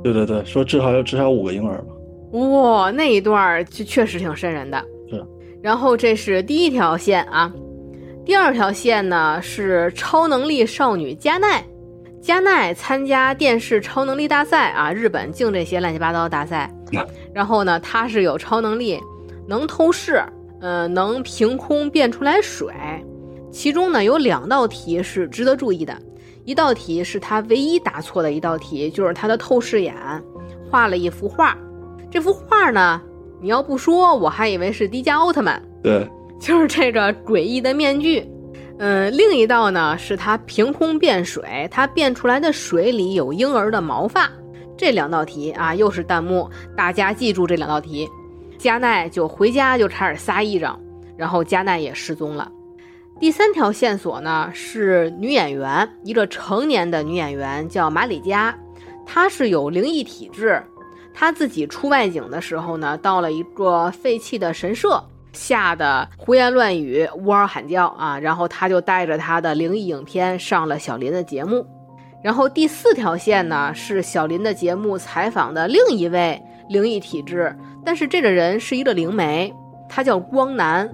[0.02, 1.94] 对对对，说至少有至少五个婴儿嘛。
[2.32, 4.82] 哇，那一段就确实挺瘆人的。
[5.08, 5.24] 是。
[5.62, 7.52] 然后这是第一条线啊，
[8.24, 11.64] 第二条线呢是超能力少女加奈。
[12.20, 16.70] 加奈参加电视超能力大赛啊，日本净这些乱七八糟的大赛。
[17.32, 19.00] 然后呢，她是有超能力，
[19.46, 20.22] 能透视，
[20.60, 22.74] 呃，能凭空变出来水。
[23.50, 25.96] 其中呢，有两道题是值得注意的。
[26.44, 29.94] 一道题是她唯一答错的一道题，就是她的透视眼
[30.70, 31.56] 画了一幅画。
[32.10, 33.00] 这幅画呢，
[33.40, 35.62] 你要不说，我还以为是迪迦奥特曼。
[35.82, 36.06] 对，
[36.40, 38.28] 就是这个诡异的面具。
[38.78, 44.28] 嗯，另一道呢是它凭空变水，它变出来的水里有婴儿的毛发。
[44.76, 48.08] 这两道题啊，又是弹幕，大家记住这两道题。
[48.58, 50.76] 加奈就回家就开始撒癔症，
[51.16, 52.50] 然后加奈也失踪了。
[53.18, 58.58] 第三条线索呢是女演员，一个成年的女演员叫马里加，
[59.04, 60.62] 她是有灵异体质，
[61.12, 65.02] 他自己出外景的时候呢，到了一个废弃的神社。
[65.32, 68.18] 吓得胡言乱语、呜嗷喊叫啊！
[68.18, 71.64] 然后他就带着他的灵异影片上了小林的节目。
[72.20, 79.54] 然后第四条线呢，是小林的节目采访的另一位灵异体质，但是这个人是一个灵媒，
[79.88, 80.90] 他叫光南，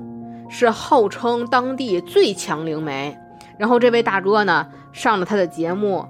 [0.50, 3.16] 是号称当地最强灵媒。
[3.58, 6.06] 然后这位大哥呢，上了他的节目，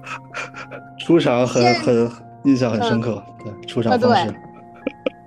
[0.99, 2.11] 出场很很
[2.47, 4.33] 印象很深刻，对出场方式，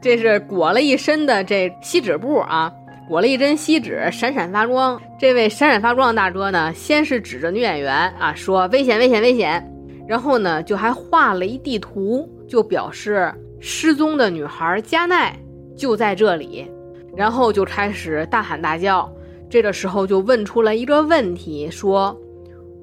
[0.00, 2.72] 这是裹了一身的这锡纸布啊。
[3.06, 5.00] 裹了一针锡纸，闪闪发光。
[5.18, 9.68] 这位闪闪发光的大哥呢，先是指着女演员啊说危险危险危险，
[10.06, 15.36] 然后呢就还画了一地图，就表示失踪的女孩加奈
[15.76, 16.70] 就在这里，
[17.16, 19.12] 然后就开始大喊大叫。
[19.50, 22.16] 这个时候就问出了一个问题，说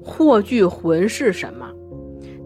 [0.04, 1.66] 霍炬魂是什么？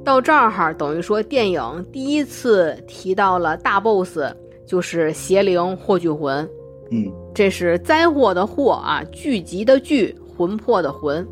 [0.05, 4.19] 到这儿哈，等于说电影第一次提到了大 boss，
[4.67, 6.49] 就是邪灵霍炬魂。
[6.91, 11.27] 嗯，这是灾祸的祸啊，聚集的聚，魂魄的魂。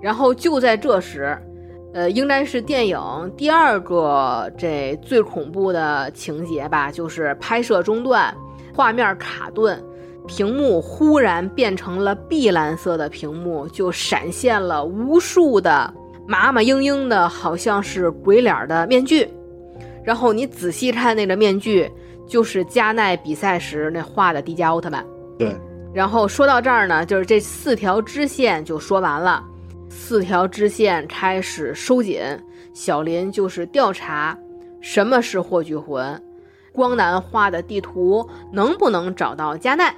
[0.00, 1.36] 然后就在这时，
[1.92, 2.98] 呃，应该是电影
[3.36, 8.34] 第二个这最恐怖的情节吧，就是拍摄中断，
[8.74, 9.78] 画面卡顿，
[10.26, 15.92] 屏幕忽然变成了碧蓝色的屏幕，就闪现了无数的
[16.30, 19.28] 麻麻嘤嘤的，好像是鬼脸的面具。
[20.04, 21.90] 然后你仔细看那个面具。
[22.28, 25.04] 就是加奈比赛时那画的迪迦奥特曼，
[25.36, 25.52] 对。
[25.92, 29.44] 然后说到这儿呢，就是这四条支线就说完了，
[29.88, 32.22] 四条支线开始收紧。
[32.72, 34.38] 小林就是调查
[34.80, 36.22] 什么是霍炬魂，
[36.72, 39.92] 光南画的地图能不能找到加奈。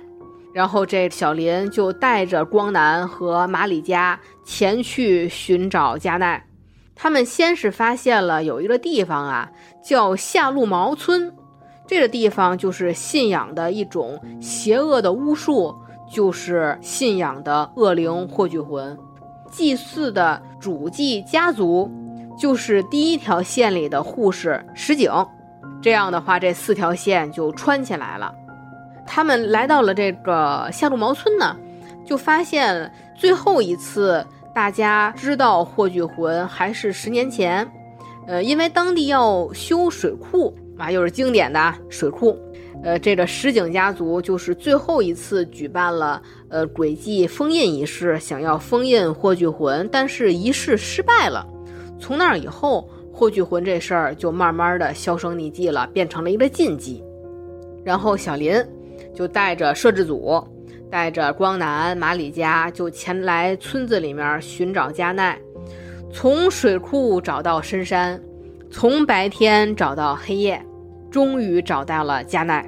[0.53, 6.45] 然后这小林就带着光南和马里加前去寻找加奈。
[6.95, 9.51] 他们先是发现了有一个地方啊，
[9.83, 11.33] 叫下路毛村。
[11.87, 15.75] 这个地方就是信仰的一种邪恶的巫术，
[16.11, 18.97] 就是信仰的恶灵霍炬魂。
[19.51, 21.91] 祭祀的主祭家族
[22.39, 25.11] 就是第一条线里的护士石井。
[25.83, 28.33] 这样的话，这四条线就穿起来了。
[29.07, 31.57] 他们来到了这个下路毛村呢，
[32.05, 37.71] 就发现最后一次大家知道霍炬魂还是十年前。
[38.27, 40.55] 呃，因为当地要修水库。
[40.79, 42.37] 啊，又是经典的水库，
[42.83, 51.47] 呃，这个石井家族就是最后一次举办了呃诡计封印仪式，想要封印霍炬魂，但是仪式失败了。
[52.01, 57.05] 从那以后，霍炬魂这事儿就慢慢的销声匿迹了，变成了一个禁忌。
[57.85, 58.55] 然后小林
[59.15, 60.43] 就带着摄制组，
[60.91, 65.39] 带着光南、马里加就前来村子里面寻找加奈，
[66.13, 68.21] 从水库找到深山，
[68.71, 70.61] 从白天找到黑夜。
[71.11, 72.67] 终于找到了加奈，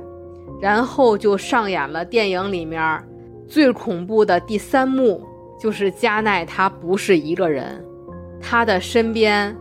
[0.61, 3.03] 然后就上演了电影里面
[3.49, 5.27] 最恐怖的第三幕，
[5.59, 7.83] 就是加奈他不是一个人，
[8.43, 9.57] 他的身边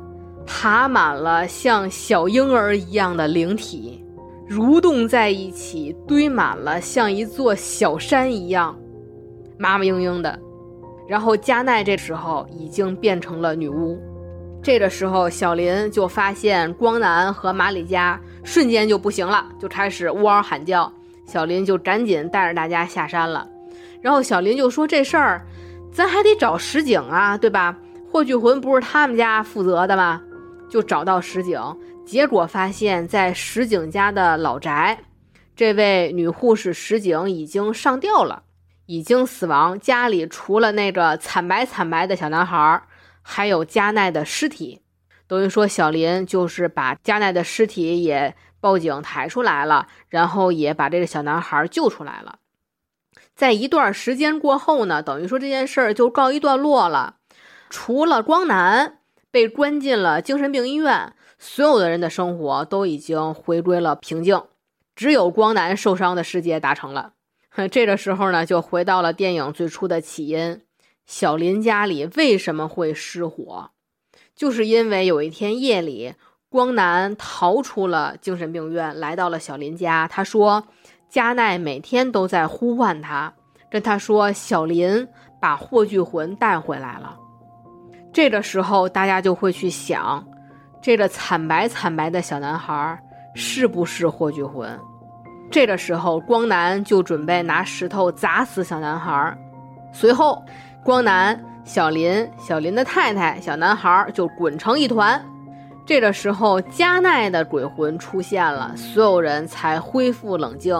[0.45, 4.02] 爬满了像小婴儿一样的灵体，
[4.49, 8.77] 蠕动在一起，堆满了像一座小山一样，
[9.57, 10.37] 麻麻嘤嘤的。
[11.07, 13.99] 然后加奈这时候已经变成了女巫。
[14.61, 20.91] 这个时候，小林就发现光南和马里加瞬间就不行了，就开始呜嗷喊叫。
[21.25, 23.47] 小林就赶紧带着大家下山了。
[24.01, 25.45] 然后小林就说：“这事儿，
[25.91, 27.77] 咱还得找石井啊，对吧？
[28.11, 30.21] 霍去魂不是他们家负责的吗？”
[30.69, 31.59] 就找到石井，
[32.05, 34.99] 结果发现在石井家的老宅，
[35.55, 38.43] 这位女护士石井已经上吊了，
[38.85, 39.79] 已经死亡。
[39.79, 42.83] 家里除了那个惨白惨白的小男孩，
[43.21, 44.81] 还有加奈的尸体。
[45.27, 52.39] 等于说，小林就是把加奈的尸体也报警抬出来了，然后也把这个小男孩救出来了。
[53.33, 57.15] 在一段时间过后呢，等于说这件事儿就告一段落了。
[57.69, 58.99] 除了光南
[59.31, 64.41] 被关进了精神病医院，所有的人的生活都已经回归了平静，
[64.95, 67.13] 只有光南受伤的世界达成了。
[67.69, 70.61] 这个时候呢，就回到了电影最初的起因：
[71.05, 73.71] 小林家里为什么会失火？
[74.33, 76.13] 就是因为有一天夜里，
[76.47, 80.07] 光南逃出了精神病院，来到了小林家。
[80.07, 80.63] 他说。
[81.09, 83.31] 加奈每天都在呼唤他，
[83.69, 85.07] 跟他说：“小林
[85.39, 87.15] 把霍炬魂带回来了。”
[88.11, 90.27] 这个时候，大家就会去想，
[90.83, 93.01] 这个惨白惨白的小男孩
[93.33, 94.77] 是不是霍炬魂？
[95.49, 99.33] 这个时候，光南就准备拿石头砸死小男孩。
[99.93, 100.43] 随后，
[100.83, 105.23] 光南、小林、小林的太太、小男孩就滚成一团。
[105.85, 110.75] 这个时候，加奈的鬼魂出现了，所有人才恢复冷静。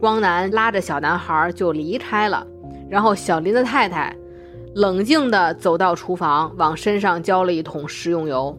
[0.00, 2.46] 光南拉着小男孩就离开了，
[2.88, 4.16] 然后小林的太太
[4.74, 8.58] 冷静地走到厨房，往身上浇了一桶食用油，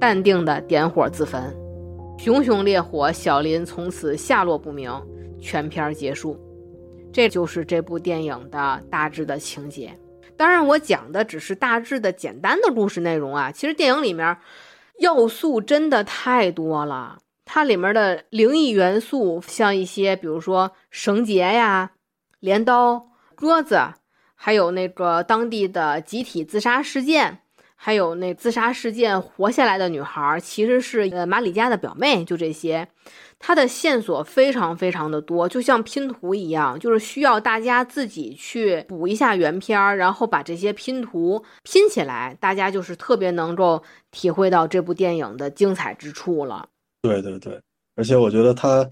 [0.00, 1.54] 淡定地点火自焚。
[2.18, 4.90] 熊熊烈火，小林从此下落不明。
[5.42, 6.38] 全片结束，
[7.12, 9.94] 这就是这部电影的大致的情节。
[10.36, 14.36] 当然，我讲的只是大致的简单的故事内容啊，其实电影里面
[14.98, 17.18] 要素真的太多了。
[17.46, 21.92] 它里面的灵异元素，像一些，比如说绳结呀、
[22.38, 23.80] 镰刀、桌子，
[24.34, 27.40] 还有那个当地的集体自杀事件，
[27.82, 32.86] 还有那自杀事件活下来的女孩，其实是呃马里加的表妹，就这些。
[33.38, 46.68] 它的线索非常非常的多，就像拼图一样，就是需要大家自己去补一下原片儿，然后把这些拼图拼起来，大家就是特别能够体会到这部电影的精彩之处了。
[47.00, 47.58] 对对对，
[47.96, 48.86] 而且我觉得他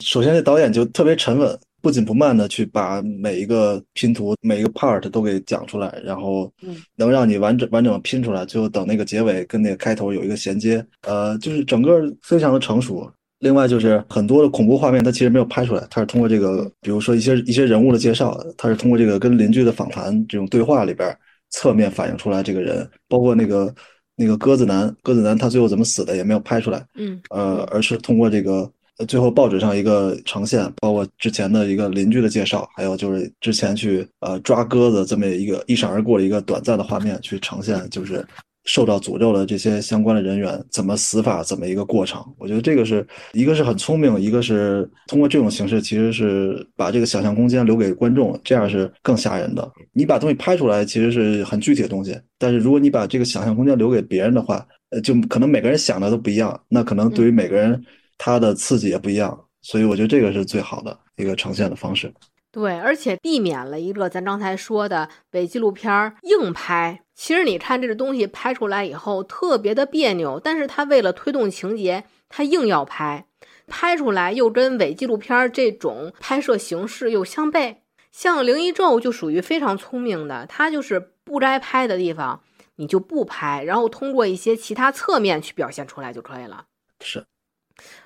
[0.00, 6.50] 首先这导演就特别沉稳，不紧不慢的去把每一个拼图、每一个 part 都给讲出来，然后
[6.96, 13.10] 能让你完整完整的拼出来，最后等那个结尾跟那个开头有一个衔接，呃，就是整个非常的成熟。
[13.40, 21.14] 另外就是很多的恐怖画面，它其实没有拍出来，它是通过这个，比如说一些一些人物的介绍，它是通过这个跟邻居的访谈这种对话里边
[21.50, 23.74] 侧面反映出来这个人，包括那个。
[24.14, 28.70] 那个鸽子男，鸽子男他最后怎么死的也没有拍出来，嗯，呃，而是通过这个
[29.06, 38.24] 最后报纸上一个呈现，包括之前的一个邻居的介绍，还有就是之前去呃抓鸽子这么一个一闪而过的一个短暂的画面去呈现，就是。
[38.64, 42.24] 受到诅咒的这些相关的人员怎么死法，怎么一个过程？
[42.38, 49.68] 我觉得这个是一个是很聪明，一个是通过这种形式，其实是把这个想象空间留给观众，这样是更吓人的。
[49.92, 57.82] 你把东西拍出来，其实是很具体的东西，但是如果你把这个想象空间留给别人的话，呃，就可能每个人想的都不一样，那可能对于每个人
[58.24, 62.14] 他的刺激也不一样，所以我觉得这个是最好的一个呈现的方式。
[62.52, 67.02] 对，而且避免了一个咱刚才说的伪纪录片硬拍。
[67.16, 73.26] 其实你看这个东西拍出来以后特别的别扭，但是他为了推动情节，他硬要拍，
[73.66, 77.78] 拍出来又跟伪纪录片这种拍摄形式又相悖。
[78.12, 82.40] 像《灵异咒》就属于非常聪明的，它就是不该拍的地方
[82.76, 86.66] 你就不拍，然后通过一些其他侧面去表现出来就可以了。
[87.00, 87.24] 是，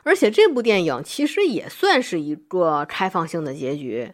[0.03, 4.13] 而且这部电影其实也算是一个开放性的结局。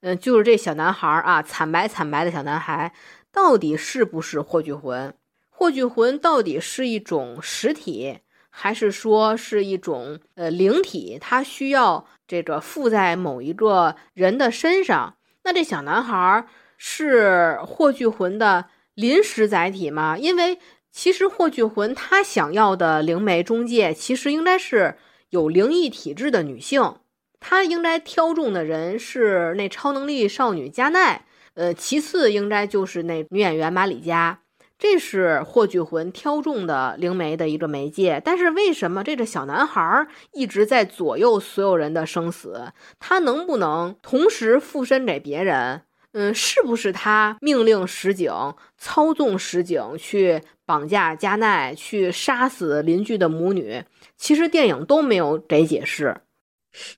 [0.00, 2.92] 嗯，就是这小男孩啊，惨白惨白的小男孩，
[3.30, 5.14] 到底是不是霍炬魂？
[5.48, 8.18] 霍炬魂到底是一种实体，
[8.50, 11.18] 还是说是一种呃灵体？
[11.20, 15.16] 它需要这个附在某一个人的身上？
[15.44, 20.18] 那这小男孩是霍炬魂的临时载体吗？
[20.18, 20.58] 因为
[20.92, 24.96] 其实霍炬魂他想要的灵媒中介，其实应该是
[25.30, 26.96] 有灵异体质的女性。
[27.40, 34.42] 他应该挑中的人是那超能力少女加奈，呃，其次应该就是那女演员马里加，
[34.78, 38.22] 这是霍炬魂挑中的灵媒的一个媒介。
[38.24, 42.72] 但是为什么这个小男孩一直在左右所有人的生死？
[43.00, 45.82] 他能不能同时附身给别人？
[46.12, 48.30] 嗯，是不是他命令石井
[48.76, 50.42] 操纵石井去
[50.72, 53.84] 绑架加奈，去杀死邻居的母女？
[54.16, 56.16] 其实电影都没有给解释。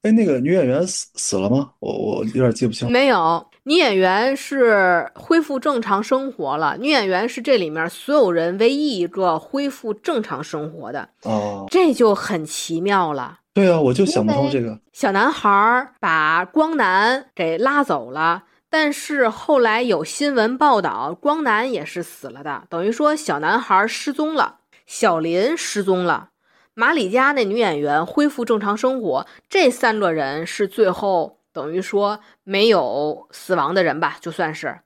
[0.02, 1.72] 哎，那个女演员死死了吗？
[1.80, 2.88] 我我有点记不清。
[2.88, 6.76] 没有，女演员是恢复正常生活了。
[6.78, 11.08] 女演员是这里面所有人唯一一个恢复正常生活的。
[11.24, 13.40] 哦，这就很奇妙了。
[13.52, 14.78] 对啊，我就想不通这个。
[14.92, 18.44] 小男孩把光男给拉走了，
[18.76, 26.30] 但是后来有新闻报道，光南也是死了的，等于说小男孩失踪了，小林失踪了，
[26.74, 34.80] 马里加那女演员恢复正常生活，这三个人是最后等于说没有死亡的人吧，就算是，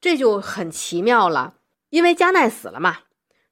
[0.00, 1.52] 这就很奇妙了，
[1.90, 3.00] 因为加奈死了嘛。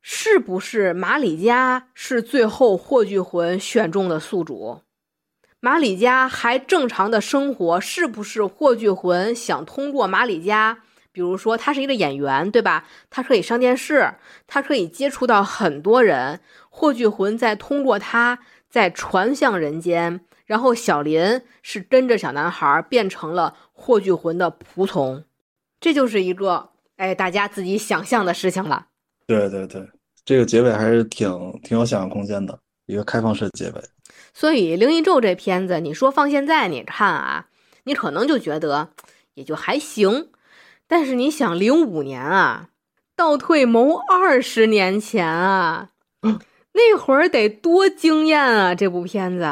[0.00, 4.80] 是不是马里加是最后霍炬魂选中的宿主？
[5.64, 10.80] 马里加还正常的生活，是不是霍炬魂想通过马里加，
[11.12, 12.84] 比如说他是一个演员，对吧？
[13.08, 14.14] 他可以上电视，
[14.48, 20.22] 他可以接触到很多人，霍炬魂再通过他再传向人间。
[20.46, 25.22] 然后小林是跟着小男孩变成了霍炬魂的仆从，
[25.80, 28.88] 这就是一个哎大家自己想象的事情了。
[29.28, 29.88] 对对对，
[30.24, 31.30] 这个结尾还是挺
[31.62, 33.80] 挺有想象空间的，一个开放式结尾。
[34.34, 37.46] 所以《灵异咒》这片子，你说放现在你看啊，
[37.84, 38.88] 你可能就觉得
[39.34, 40.28] 也就还行。
[40.86, 42.68] 但是你想，零五年啊，
[43.16, 45.88] 倒退谋二十年前啊，
[46.72, 48.74] 那会儿得多惊艳啊！
[48.74, 49.46] 这部片子。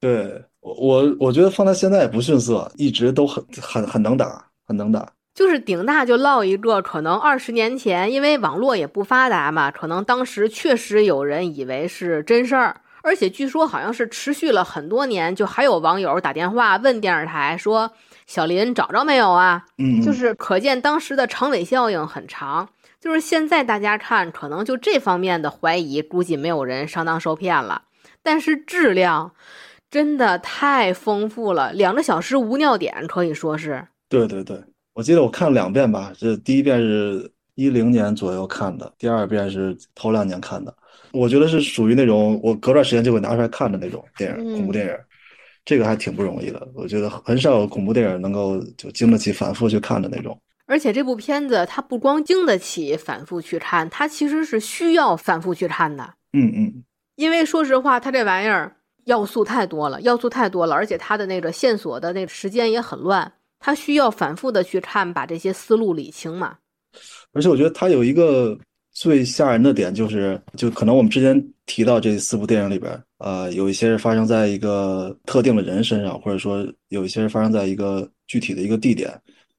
[0.00, 5.12] 对我我我觉得放在现在也不逊色，一直都很很很能打，很能打。
[5.34, 17.92] 就是顶大就落一个，可能二十年前，因为网络也不发达嘛，可能当时确实有人以为是真事儿，而且据说好像是持续了很多年，就还有网友打电话问电视台说
[18.26, 22.68] ：“小林找着没有啊？”嗯，就是可见当时的长尾效应很长。
[23.00, 27.82] 就是现在大家看，可能就这方面的怀疑，估计没有人上当受骗了。
[28.24, 29.30] 但是质量
[29.88, 33.86] 真的太丰富了，两个小时无尿点，可以说是。
[34.08, 34.60] 对对对。
[34.94, 40.74] 我记得我看了两遍吧，这第一遍是一零年左右看的，第二遍是头两年看的。
[41.12, 44.92] 我觉得是属于那种我隔段时间就会拿出来看的那种电影，恐怖电影，
[45.64, 46.68] 这个还挺不容易的。
[46.74, 50.38] 我觉得很少有恐怖电影能够就经得起反复去看的那种。
[50.66, 56.14] 而且这部片子它不光经得起反复去看，它其实是需要反复去看的。
[56.32, 56.84] 嗯嗯，
[57.14, 63.32] 因为说实话，它这玩意儿要素太多了，要素太多了，而且它的那个线索的那个时间也很乱。
[63.58, 66.56] 它需要反复的去看，把这些思路理清嘛。
[67.32, 68.58] 而且我觉得它有一个
[68.96, 79.12] 最吓人的点，就是就可能我们之前提到这四部电影里边，呃，有一些是发生在一个特定的人身上，或者说有一些是发生在一个具体的一个地点。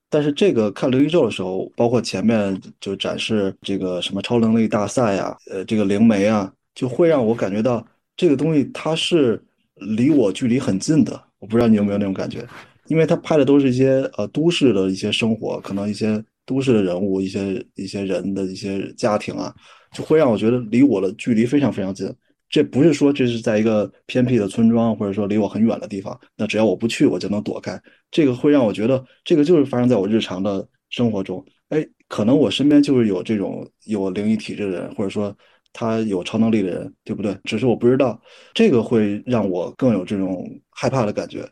[0.09, 7.85] 但是这个看《灵异咒》的时候，包括前面就展示这个什么超能力大赛呀，呃，这个灵媒啊，就会让我感觉到
[8.15, 9.39] 这个东西它是
[9.75, 11.21] 离我距离很近的。
[11.37, 12.43] 我不知道你有没有那种感觉。
[12.87, 19.53] 因为他拍的都是一些呃都市的一些生活，可能一些都市的人物，一些一些人的一些家庭啊，
[19.91, 22.11] 就会让我觉得离我的距离非常非常近。
[22.49, 27.79] 这不是说这是在一个偏僻的村庄，或者说离我很远的地方，那只要我不去，我就能躲开。
[28.09, 31.43] 这个会让我觉得这个就是发生在我日常的生活中。
[31.67, 35.35] 哎，可能我身边就是有这种有灵异体质的人，或者说
[35.73, 37.37] 他有超能力的人，对不对？
[37.43, 38.17] 只是我不知道，
[38.53, 41.45] 这个会让我更有这种害怕的感觉。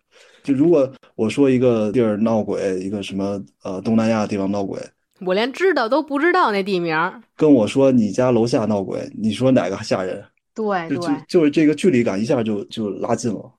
[0.45, 4.79] 就如果我说一个地儿闹鬼，一个什么呃东南亚地方闹鬼，
[5.25, 6.95] 我连知道都不知道那地名。
[7.35, 10.23] 跟我说你家楼下闹鬼，你说哪个吓人？
[10.53, 13.51] 对对，就是这个距离感一下就就拉近了。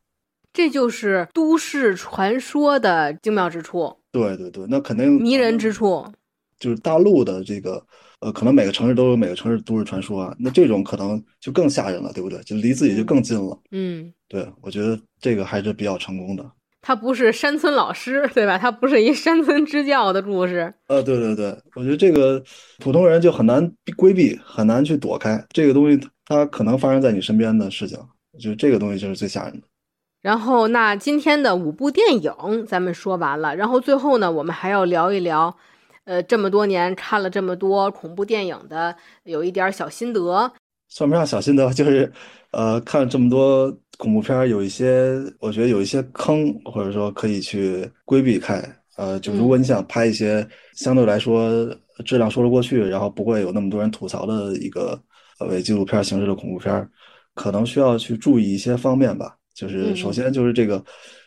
[0.52, 3.94] 这就是都市传说的精妙之处。
[4.12, 6.06] 对对对，那肯定迷人之处。
[6.58, 7.84] 就是大陆的这个
[8.20, 12.40] 呃，可能每个城市都有每个城市都市传说啊，那这种可能就更吓人了，对不对？
[12.44, 13.58] 就离自己就更近了。
[13.72, 16.50] 嗯，对，我觉得这个还是比较成功的。
[16.86, 18.56] 他不是山村老师，对吧？
[18.56, 20.72] 他不是一山村支教的故事。
[20.86, 22.40] 呃，对对对，我觉得这个
[22.78, 27.98] 普通人就很难规避，很难去躲开这个东西，它可能发生在你身边的事情。
[28.32, 29.66] 我觉得这个东西就是最吓人的。
[30.22, 35.56] 然后，那今天的五部电影咱们说完了，然后最后呢，我们还要聊一聊，
[36.04, 40.52] 呃，这么多年看了这么多恐怖电影的，有一点小心得。
[40.88, 42.12] 算不上小心得，就是，
[42.52, 43.76] 呃，看了这么多。
[43.96, 48.62] 恐怖片有一些，我觉得有一些坑，或者说可以去规避开。
[48.96, 51.66] 呃，就如果你想拍一些相对来说
[52.04, 54.98] 质量说得过去，然后不会有那么多人吐槽的一个
[55.48, 56.88] 伪纪录片形式的恐怖片，
[57.34, 59.36] 可能需要去注意一些方面吧。
[59.54, 60.82] 就是首先就是这个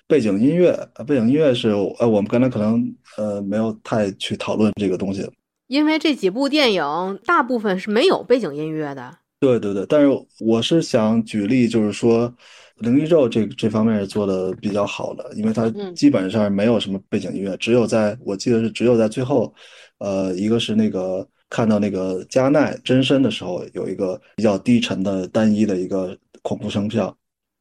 [0.07, 0.71] 背景音乐，
[1.07, 2.83] 背景音乐是呃我们刚才可能
[3.17, 5.27] 呃没有太去讨论这个东西，
[5.67, 9.17] 因为这几部电影大部分是没有背景音乐的。
[9.39, 10.07] 对对对，但是
[10.39, 12.33] 我是想举例，就是说。
[12.79, 19.53] 灵异咒这这方面是做的比较好的，因为它基本上没有什么背景音乐，只有在我记得是只有在最后，
[19.97, 27.13] 呃，一个是那个看到那个加奈真身的时候，有一个比较低沉的单一的一个恐怖声效，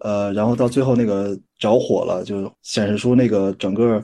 [0.04, 4.00] 呃，然后到最后那个着火了，就显示出那个整个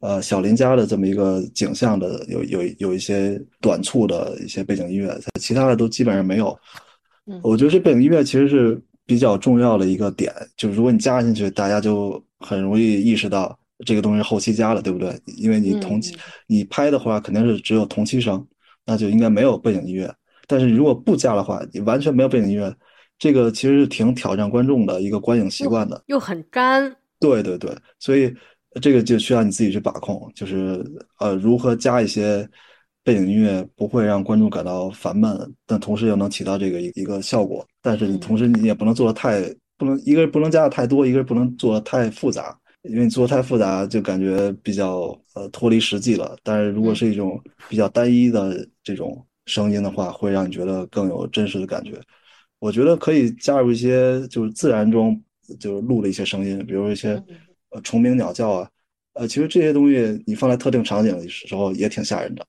[0.00, 6.58] 呃小林家的这么一个景象的有有有一些短促的一些背景音乐，其他的都基本上没有。
[7.42, 15.20] 我觉得这背景音乐其实是比较重要的一个点，就是如果你加进去，大家就很容易意识到这个东西后期加了，对不对？
[15.36, 16.16] 因为你同期
[16.46, 18.46] 你拍的话肯定是只有同期声，
[18.84, 20.12] 那就应该没有背景音乐。
[20.46, 22.72] 但是如果不加的话，你完全没有背景音乐，
[23.18, 26.96] 这个其实是挺挑战观众的一个观影习惯的，又很干。
[27.18, 28.32] 对对对，所以
[28.80, 30.84] 这个就需要你自己去把控，就是
[31.18, 32.48] 呃如何加一些。
[33.06, 37.64] 背景音乐不会让观众感到烦闷，但同时又能起到这个一一个效果。
[37.80, 39.42] 但是你同时你也不能做的太
[39.78, 46.36] 不能，一个是不能加的太多，一个是不能做的太复杂，因为你做的太复杂就感觉比较呃脱离实际了。
[46.42, 51.92] 但是如果是一种比较单一的这种声音的话，会让你觉得更有真实的感觉。
[52.58, 55.22] 我觉得可以加入一些就是自然中
[55.60, 57.22] 就是录的一些声音，比如一些
[57.70, 58.68] 呃虫鸣鸟叫啊，
[59.12, 62.44] 呃其实这些东西你放在特定场景的时候也挺吓人的。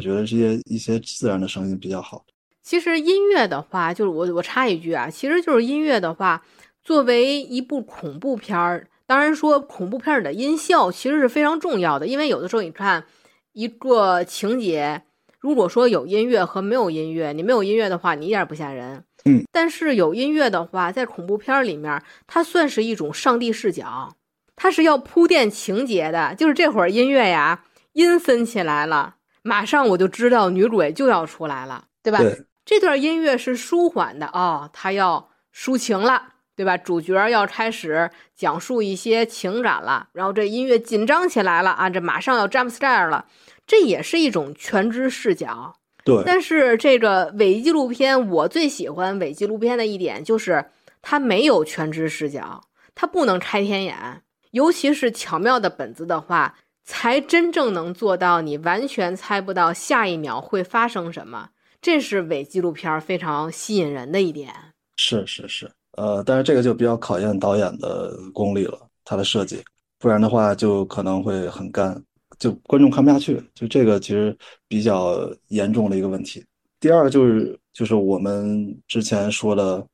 [0.00, 2.24] 我觉得这些一些自然的声音比较好。
[2.62, 6.42] 其实音乐的话，就是我我插一句啊，其实就是音乐的话，
[6.82, 13.04] 作为一部恐怖片儿，当然说恐怖片儿的音效其实是非常重要的，因为有的时候你看
[13.52, 15.02] 一个情节，
[15.38, 19.04] 如果说有音乐和没有音乐，你没有音乐的话，你一点不吓人。
[19.26, 24.16] 嗯，但是有音乐的话，在恐怖片儿里面，它算是一种上帝视角，
[24.56, 29.16] 它是要铺垫情节的，就是这会儿音乐呀，阴森起来了。
[29.42, 32.20] 马上我就知道女鬼就要出来了，对吧？
[32.64, 36.76] 这段音乐是舒缓的哦，她要抒情了，对吧？
[36.76, 43.26] 主角要开始讲述一些情感了，然后这音乐紧张起来了啊，这马上要 jump scare 了，
[43.66, 45.74] 这也是一种全知视角。
[46.04, 46.22] 对。
[46.24, 50.66] 但是这个伪纪录片，我最喜欢伪纪录片的一点就是
[51.02, 52.62] 它没有全知视角，
[52.94, 54.22] 它不能拆天眼，
[54.52, 56.56] 尤其是巧妙的本子的话。
[56.92, 64.52] 才真正能做到你完全猜不到下一秒会发生什么，这是伪纪录片非常吸引人的一点。
[64.96, 69.62] 是是是，呃，但是这个就比较考验导演的功力了，他的设计，
[70.00, 71.96] 不然的话就可能会很干，
[72.40, 73.40] 就观众看不下去。
[73.54, 74.36] 就这个其实
[74.66, 76.44] 比较严重的一个问题。
[76.80, 79.86] 第二个就是就是我们之前说的。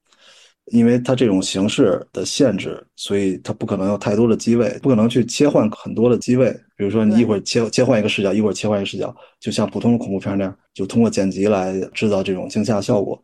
[0.73, 6.51] 因为它这种形式的限制，所以它不可能有太多的机位，不可能去切换很多的机位。
[6.77, 13.21] 比如说，你一会儿切切换一个视角，一会儿切换一个视角，就像普通的恐怖片那样，就通过剪辑来制造这种惊吓效果，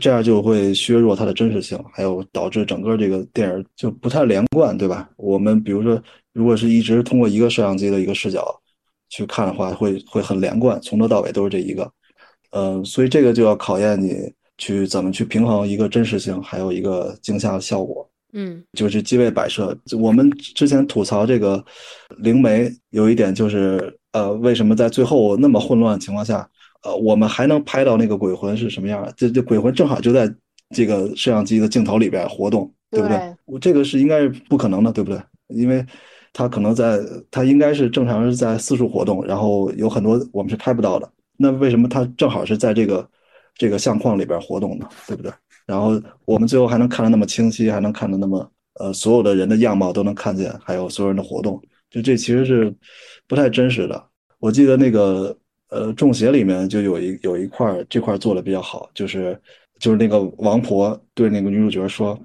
[0.00, 5.08] 这样就会削弱它的真实性，还有导致整个这个电影就不太连贯，对吧？
[5.16, 8.58] 我们比如说，如果是一直通过一个摄像机的一个视角
[9.10, 11.88] 去看的话，会会很连贯，从头到尾都是这一个。
[12.50, 14.32] 嗯，所以这个就要考验你。
[14.58, 18.06] 去怎么去平衡一个真实性，还有一个惊吓的效果？
[18.34, 19.74] 嗯，就是机位摆设。
[19.98, 21.64] 我们之前吐槽这个
[22.18, 26.46] 灵媒，有一点就是，呃，为什么在最后那么混乱的情况下，
[26.82, 29.10] 呃，我们还能拍到那个鬼魂是什么样？
[29.16, 30.30] 这这鬼魂正好就在
[30.76, 33.18] 这个摄像机的镜头里边活动，对不对？
[33.46, 35.18] 我这个是应该是不可能的，对不对？
[35.48, 35.82] 因为
[36.34, 37.00] 它可能在，
[37.30, 41.10] 它应该是正常是在四处活动，然后有很多我们是拍不到的。
[41.38, 43.08] 那为什么它正好是在这个？
[43.58, 45.30] 这个相框里边活动的，对不对？
[45.66, 48.50] 然后我们最后还能看得那么清晰，还能看得那么
[48.80, 52.74] 呃，所有的人的样貌都能看见，还有所有人的活动，就这其实是
[53.26, 54.02] 不太真实的。
[54.38, 55.36] 我记得那个
[55.68, 59.38] 呃，《中邪》里面就有一有一块这块做的比较好，就是
[59.78, 62.18] 就是那个王婆对那个女主角说：“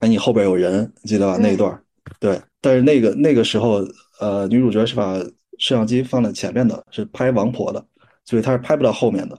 [0.00, 1.80] 哎，你后边有人，记得吧？”那一段，
[2.20, 2.38] 对。
[2.60, 3.80] 但是那个那个时候，
[4.20, 5.18] 呃，女主角是把
[5.58, 7.82] 摄像机放在前面的，是拍王婆的，
[8.24, 9.38] 所以她是拍不到后面的。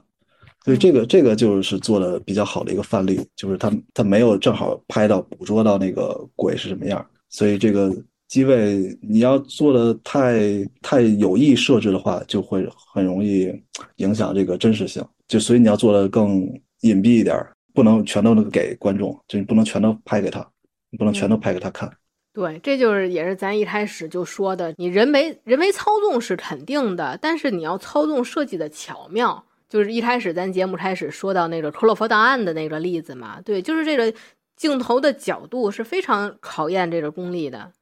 [0.64, 7.94] 所以这个这个就是做的比较好的一个范例，就是他他没有正好拍到捕捉到那个鬼是什么样，所以这个
[8.28, 13.52] 机位你要做的太太有意设置的话，就会很容易
[13.96, 15.04] 影响这个真实性。
[15.28, 16.40] 就所以你要做的更
[16.80, 17.36] 隐蔽一点，
[17.74, 20.46] 不能全都给观众，就你不能全都拍给他，
[20.90, 21.90] 你不能全都拍给他看。
[22.32, 29.44] 对，这就是也是咱一开始就说的，你人为人为操纵是肯定的，但是你要操纵设计的巧妙。
[29.74, 34.14] 就是一开始咱节目开始说到那个克洛佛档案的那个例子嘛，对，就是这个
[34.54, 37.72] 镜头的角度是非常考验这个功力的。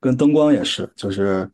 [0.00, 1.46] 跟灯光也是，就是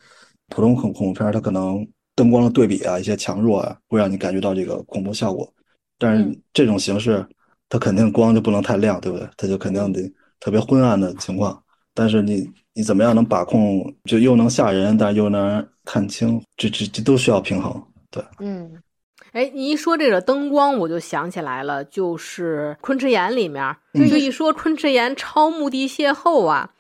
[0.51, 1.85] 普通恐恐怖片它可能
[2.15, 5.53] 灯光的对比啊，一些强弱啊，会让你感觉到这个恐怖效果。
[5.99, 7.27] 但是这种形式，
[7.69, 9.29] 它肯定光就不能太亮，对不对？
[9.37, 11.61] 它就肯定得特别昏暗的情况。
[11.93, 17.83] 但是你你怎么样能把控，就又能吓人，但又能看清，这这这都需要平衡。
[18.13, 18.81] 对，嗯。
[19.33, 26.71] 哎，你一说这个灯光，我就想起来了，就是《昆池岩》里面，就一说昆池岩抄墓地邂逅啊，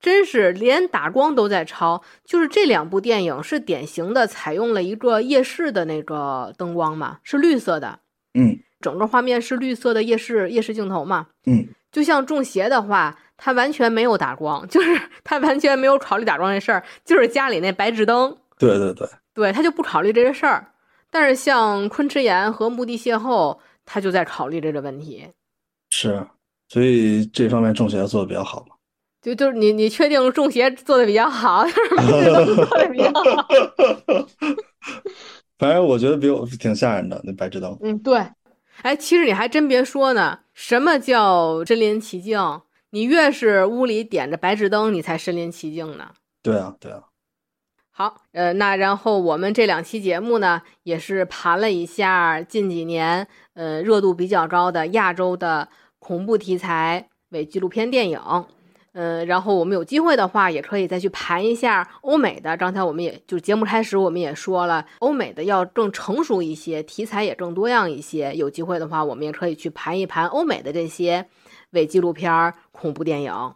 [0.00, 2.02] 真是连打光都在抄。
[2.24, 7.98] 就是这两部电影是典型的采用了一个夜视的那个灯光嘛，是绿色的，
[8.34, 11.28] 嗯整个画面是绿色的夜视夜视镜头嘛。
[11.46, 20.71] 嗯，就像中邪的话，他完全没有打光， 就是他完全没有考虑打光这事儿，就是家里那白炽灯，对对对，对，他就不考虑这个事儿。
[21.12, 25.28] 但是像昆池岩和墓地邂逅，他就在考虑这个问题。
[25.90, 26.26] 是，
[26.68, 28.74] 所以这方面中邪做的比较好嘛。
[29.20, 31.64] 就就是你你确定中邪做的比较好，
[32.08, 32.20] 做
[32.78, 33.46] 的比较好？
[35.58, 37.78] 反正我觉得比我挺吓人的那白炽灯。
[37.82, 38.26] 嗯，对。
[38.80, 42.40] 哎，其实你还真别说呢，什么叫身临其境？
[42.90, 46.10] 你越是屋里点着白炽灯，你才身临其境呢。
[46.42, 47.02] 对啊对啊，
[47.94, 55.68] 好，呃，那然后我们这两期节目呢，也是盘了一下近几年呃热度比较高的亚洲的
[55.98, 58.18] 恐怖题材伪纪录片电影，
[58.92, 62.56] 呃，然后我们有机会的话，也可以再去盘一下欧美的。
[62.56, 68.34] 刚才我们也就节目开始我们也说了，欧美的要更成熟一些，题材也更多样一些。
[68.34, 71.26] 有机会的话，我们也可以去盘一盘欧美的这些
[71.72, 73.54] 伪纪录片恐怖电影。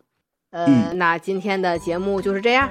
[0.57, 2.67] 呃，嗯那今天的节目就是这样。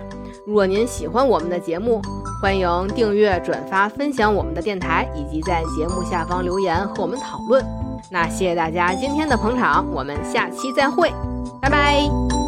[0.47, 2.01] 如果您喜欢我们的节目，
[2.41, 7.63] 欢迎订阅、转发、分享我们的电台，以及在节目下方留言和我们讨论。
[8.09, 11.11] 那谢谢大家今天的捧场，我们下期再会，
[11.61, 12.44] 拜拜。